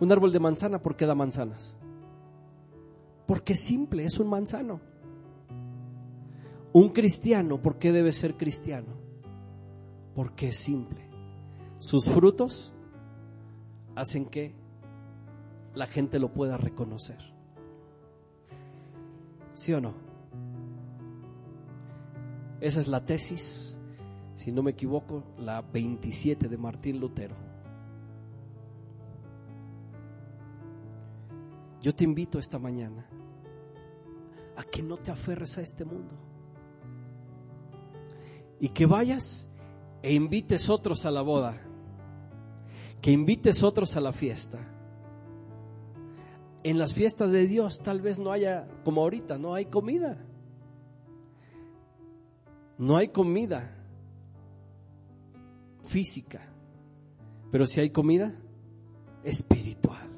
Un 0.00 0.12
árbol 0.12 0.32
de 0.32 0.38
manzana, 0.38 0.80
¿por 0.80 0.96
qué 0.96 1.06
da 1.06 1.14
manzanas? 1.14 1.74
Porque 3.26 3.54
simple, 3.54 4.04
es 4.04 4.18
un 4.18 4.28
manzano. 4.28 4.80
Un 6.72 6.90
cristiano, 6.90 7.60
¿por 7.60 7.78
qué 7.78 7.90
debe 7.90 8.12
ser 8.12 8.36
cristiano? 8.36 8.94
Porque 10.14 10.48
es 10.48 10.56
simple. 10.56 11.08
Sus 11.78 12.08
frutos 12.08 12.72
hacen 13.96 14.26
que 14.26 14.54
la 15.74 15.86
gente 15.86 16.18
lo 16.18 16.32
pueda 16.32 16.56
reconocer. 16.56 17.18
¿Sí 19.54 19.72
o 19.72 19.80
no? 19.80 20.07
Esa 22.60 22.80
es 22.80 22.88
la 22.88 23.04
tesis, 23.04 23.78
si 24.34 24.50
no 24.50 24.62
me 24.62 24.72
equivoco, 24.72 25.24
la 25.38 25.62
27 25.62 26.48
de 26.48 26.56
Martín 26.56 26.98
Lutero. 26.98 27.36
Yo 31.80 31.94
te 31.94 32.04
invito 32.04 32.38
esta 32.38 32.58
mañana 32.58 33.06
a 34.56 34.64
que 34.64 34.82
no 34.82 34.96
te 34.96 35.12
aferres 35.12 35.56
a 35.58 35.62
este 35.62 35.84
mundo 35.84 36.16
y 38.58 38.70
que 38.70 38.86
vayas 38.86 39.48
e 40.02 40.12
invites 40.12 40.68
otros 40.68 41.06
a 41.06 41.12
la 41.12 41.22
boda, 41.22 41.60
que 43.00 43.12
invites 43.12 43.62
otros 43.62 43.96
a 43.96 44.00
la 44.00 44.12
fiesta. 44.12 44.58
En 46.64 46.78
las 46.78 46.92
fiestas 46.92 47.30
de 47.30 47.46
Dios 47.46 47.78
tal 47.78 48.00
vez 48.00 48.18
no 48.18 48.32
haya, 48.32 48.66
como 48.84 49.02
ahorita, 49.02 49.38
no 49.38 49.54
hay 49.54 49.66
comida. 49.66 50.27
No 52.78 52.96
hay 52.96 53.08
comida 53.08 53.74
física, 55.84 56.40
pero 57.50 57.66
si 57.66 57.80
hay 57.80 57.90
comida 57.90 58.34
espiritual. 59.24 60.08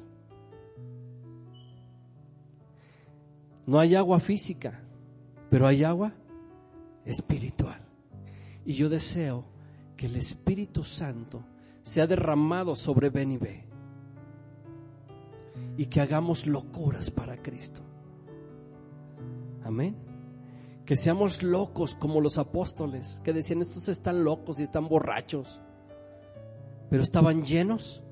No 3.65 3.79
hay 3.79 3.95
agua 3.95 4.19
física, 4.19 4.79
pero 5.49 5.65
hay 5.65 5.83
agua 5.83 6.13
espiritual. 7.05 7.81
Y 8.65 8.73
yo 8.73 8.89
deseo 8.89 9.45
que 9.97 10.05
el 10.05 10.15
Espíritu 10.15 10.83
Santo 10.83 11.43
sea 11.81 12.05
derramado 12.05 12.75
sobre 12.75 13.09
Ben 13.09 13.31
y 13.31 13.37
Be 13.37 13.65
y 15.77 15.85
que 15.85 16.01
hagamos 16.01 16.45
locuras 16.45 17.09
para 17.09 17.41
Cristo. 17.41 17.81
Amén. 19.63 20.10
Que 20.91 20.97
seamos 20.97 21.41
locos 21.41 21.95
como 21.95 22.19
los 22.19 22.37
apóstoles, 22.37 23.21
que 23.23 23.31
decían 23.31 23.61
estos 23.61 23.87
están 23.87 24.25
locos 24.25 24.59
y 24.59 24.63
están 24.63 24.89
borrachos, 24.89 25.61
pero 26.89 27.01
estaban 27.01 27.45
llenos 27.45 28.03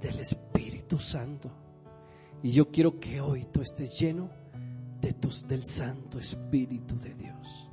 del 0.00 0.18
Espíritu 0.18 0.98
Santo. 0.98 1.52
Y 2.42 2.50
yo 2.50 2.72
quiero 2.72 2.98
que 2.98 3.20
hoy 3.20 3.46
tú 3.52 3.60
estés 3.60 3.96
lleno 3.96 4.28
de 5.00 5.12
tus, 5.12 5.46
del 5.46 5.64
Santo 5.64 6.18
Espíritu 6.18 6.98
de 6.98 7.14
Dios 7.14 7.70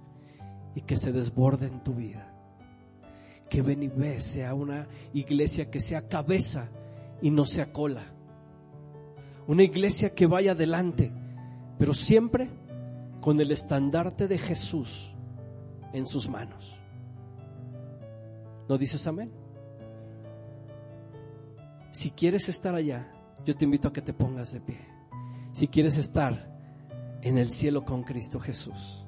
y 0.76 0.82
que 0.82 0.98
se 0.98 1.12
desborde 1.12 1.66
en 1.66 1.84
tu 1.84 1.96
vida. 1.96 2.32
Que 3.50 3.64
ven 3.64 3.82
y 3.82 3.88
ve 3.88 4.20
sea 4.20 4.54
una 4.54 4.88
iglesia 5.16 5.72
que 5.72 5.80
sea 5.80 6.08
cabeza 6.08 6.70
y 7.24 7.32
no 7.32 7.48
sea 7.48 7.74
cola. 7.74 8.14
Una 9.48 9.64
iglesia 9.64 10.14
que 10.14 10.28
vaya 10.28 10.52
adelante, 10.52 11.12
pero 11.80 11.96
siempre 11.96 12.61
con 13.22 13.40
el 13.40 13.52
estandarte 13.52 14.28
de 14.28 14.38
Jesús 14.38 15.14
en 15.94 16.06
sus 16.06 16.28
manos. 16.28 16.78
¿No 18.68 18.78
dices 18.78 19.06
amén? 19.08 19.32
Si 21.92 22.12
quieres 22.12 22.50
estar 22.50 22.74
allá, 22.74 23.12
yo 23.46 23.56
te 23.56 23.66
invito 23.66 23.88
a 23.88 23.94
que 23.94 24.02
te 24.02 24.14
pongas 24.14 24.52
de 24.52 24.62
pie. 24.62 24.80
Si 25.52 25.68
quieres 25.68 25.98
estar 25.98 26.50
en 27.22 27.38
el 27.38 27.52
cielo 27.52 27.86
con 27.86 28.04
Cristo 28.04 28.40
Jesús. 28.40 29.06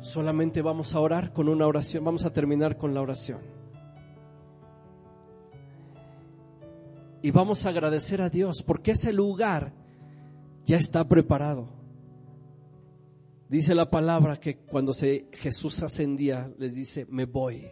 Solamente 0.00 0.62
vamos 0.62 0.94
a 0.94 1.00
orar 1.00 1.32
con 1.32 1.48
una 1.48 1.66
oración, 1.66 2.04
vamos 2.04 2.24
a 2.24 2.32
terminar 2.32 2.76
con 2.76 2.94
la 2.94 3.02
oración. 3.02 3.40
Y 7.22 7.30
vamos 7.30 7.64
a 7.64 7.68
agradecer 7.68 8.20
a 8.20 8.28
Dios 8.28 8.62
porque 8.62 8.92
ese 8.92 9.12
lugar 9.12 9.72
ya 10.64 10.76
está 10.76 11.06
preparado. 11.08 11.68
Dice 13.48 13.74
la 13.74 13.90
palabra 13.90 14.40
que 14.40 14.56
cuando 14.56 14.92
se, 14.92 15.26
Jesús 15.32 15.82
ascendía, 15.82 16.50
les 16.58 16.74
dice, 16.74 17.06
me 17.10 17.26
voy, 17.26 17.68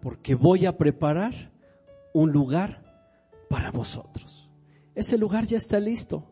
porque 0.00 0.34
voy 0.34 0.66
a 0.66 0.76
preparar 0.76 1.52
un 2.12 2.32
lugar 2.32 2.82
para 3.48 3.70
vosotros. 3.70 4.50
Ese 4.94 5.16
lugar 5.16 5.46
ya 5.46 5.56
está 5.56 5.78
listo. 5.78 6.26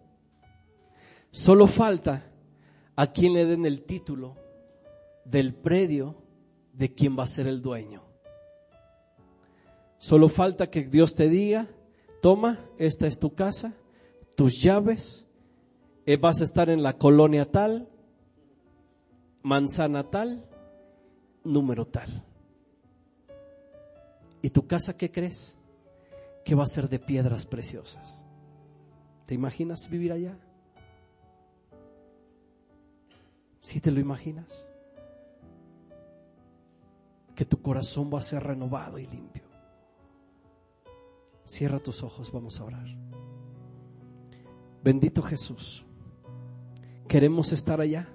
Solo 1.30 1.66
falta 1.66 2.24
a 2.96 3.12
quien 3.12 3.34
le 3.34 3.46
den 3.46 3.66
el 3.66 3.82
título 3.82 4.36
del 5.24 5.54
predio 5.54 6.16
de 6.72 6.92
quien 6.92 7.16
va 7.16 7.24
a 7.24 7.28
ser 7.28 7.46
el 7.46 7.62
dueño. 7.62 8.02
Solo 9.98 10.28
falta 10.28 10.70
que 10.70 10.82
Dios 10.82 11.14
te 11.14 11.28
diga, 11.28 11.68
toma, 12.20 12.58
esta 12.78 13.06
es 13.06 13.18
tu 13.18 13.34
casa, 13.34 13.74
tus 14.34 14.61
llaves, 14.61 15.26
vas 16.20 16.40
a 16.40 16.44
estar 16.44 16.70
en 16.70 16.82
la 16.82 16.98
colonia 16.98 17.51
tal, 17.51 17.88
manzana 19.42 20.11
tal, 20.11 20.44
número 21.44 21.86
tal. 21.86 22.24
¿Y 24.42 24.51
tu 24.51 24.66
casa 24.66 24.96
qué 24.96 25.11
crees? 25.11 25.57
Que 26.44 26.55
va 26.55 26.64
a 26.64 26.66
ser 26.66 26.88
de 26.88 26.98
piedras 26.98 27.46
preciosas. 27.46 28.24
¿Te 29.26 29.34
imaginas 29.34 29.88
vivir 29.90 30.12
allá? 30.12 30.38
Si 33.61 33.80
te 33.80 33.90
lo 33.90 34.01
imaginas? 34.01 34.68
Que 37.34 37.44
tu 37.44 37.61
corazón 37.62 38.11
va 38.12 38.18
a 38.18 38.22
ser 38.22 38.42
renovado 38.42 38.98
y 38.98 39.07
limpio. 39.07 39.44
Cierra 41.44 41.78
tus 41.78 42.03
ojos, 42.03 42.32
vamos 42.32 42.59
a 42.61 42.64
orar. 42.64 42.86
Bendito 44.82 45.22
Jesús. 45.22 45.84
Queremos 47.11 47.50
estar 47.50 47.80
allá. 47.80 48.08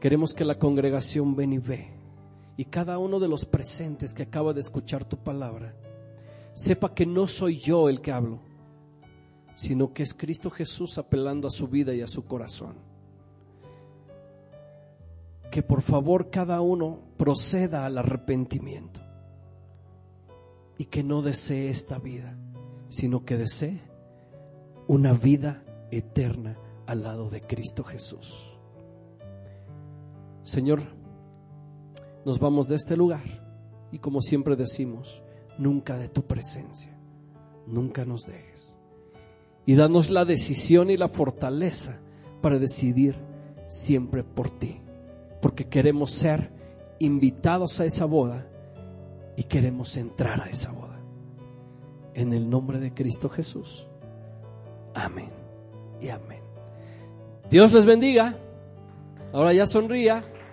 Queremos 0.00 0.32
que 0.32 0.46
la 0.46 0.58
congregación 0.58 1.36
ven 1.36 1.52
y 1.52 1.58
ve. 1.58 1.90
Y 2.56 2.64
cada 2.64 2.96
uno 2.96 3.20
de 3.20 3.28
los 3.28 3.44
presentes 3.44 4.14
que 4.14 4.22
acaba 4.22 4.54
de 4.54 4.60
escuchar 4.60 5.04
tu 5.04 5.18
palabra, 5.18 5.76
sepa 6.54 6.94
que 6.94 7.04
no 7.04 7.26
soy 7.26 7.58
yo 7.58 7.90
el 7.90 8.00
que 8.00 8.12
hablo, 8.12 8.40
sino 9.56 9.92
que 9.92 10.02
es 10.02 10.14
Cristo 10.14 10.48
Jesús 10.48 10.96
apelando 10.96 11.48
a 11.48 11.50
su 11.50 11.68
vida 11.68 11.94
y 11.94 12.00
a 12.00 12.06
su 12.06 12.24
corazón 12.24 12.76
que 15.50 15.62
por 15.62 15.82
favor 15.82 16.30
cada 16.30 16.62
uno 16.62 17.00
proceda 17.18 17.84
al 17.84 17.98
arrepentimiento 17.98 19.02
y 20.78 20.86
que 20.86 21.02
no 21.02 21.20
desee 21.20 21.68
esta 21.68 21.98
vida, 21.98 22.38
sino 22.88 23.26
que 23.26 23.36
desee 23.36 23.82
una 24.86 25.12
vida 25.12 25.62
eterna 25.90 26.56
al 26.90 27.02
lado 27.02 27.30
de 27.30 27.40
Cristo 27.42 27.84
Jesús. 27.84 28.58
Señor, 30.42 30.82
nos 32.24 32.38
vamos 32.38 32.68
de 32.68 32.76
este 32.76 32.96
lugar 32.96 33.22
y 33.92 33.98
como 33.98 34.20
siempre 34.20 34.56
decimos, 34.56 35.22
nunca 35.58 35.96
de 35.96 36.08
tu 36.08 36.22
presencia, 36.26 36.96
nunca 37.66 38.04
nos 38.04 38.22
dejes. 38.22 38.74
Y 39.66 39.74
danos 39.74 40.10
la 40.10 40.24
decisión 40.24 40.90
y 40.90 40.96
la 40.96 41.08
fortaleza 41.08 42.00
para 42.40 42.58
decidir 42.58 43.16
siempre 43.68 44.24
por 44.24 44.50
ti 44.50 44.80
porque 45.40 45.68
queremos 45.68 46.10
ser 46.10 46.50
invitados 46.98 47.80
a 47.80 47.84
esa 47.84 48.04
boda 48.04 48.46
y 49.36 49.44
queremos 49.44 49.96
entrar 49.96 50.40
a 50.40 50.50
esa 50.50 50.72
boda. 50.72 51.00
En 52.14 52.32
el 52.32 52.50
nombre 52.50 52.78
de 52.78 52.92
Cristo 52.92 53.28
Jesús. 53.28 53.86
Amén 54.94 55.30
y 56.00 56.08
amén. 56.08 56.39
Dios 57.50 57.72
les 57.72 57.84
bendiga. 57.84 58.34
Ahora 59.32 59.52
ya 59.52 59.66
sonría. 59.66 60.22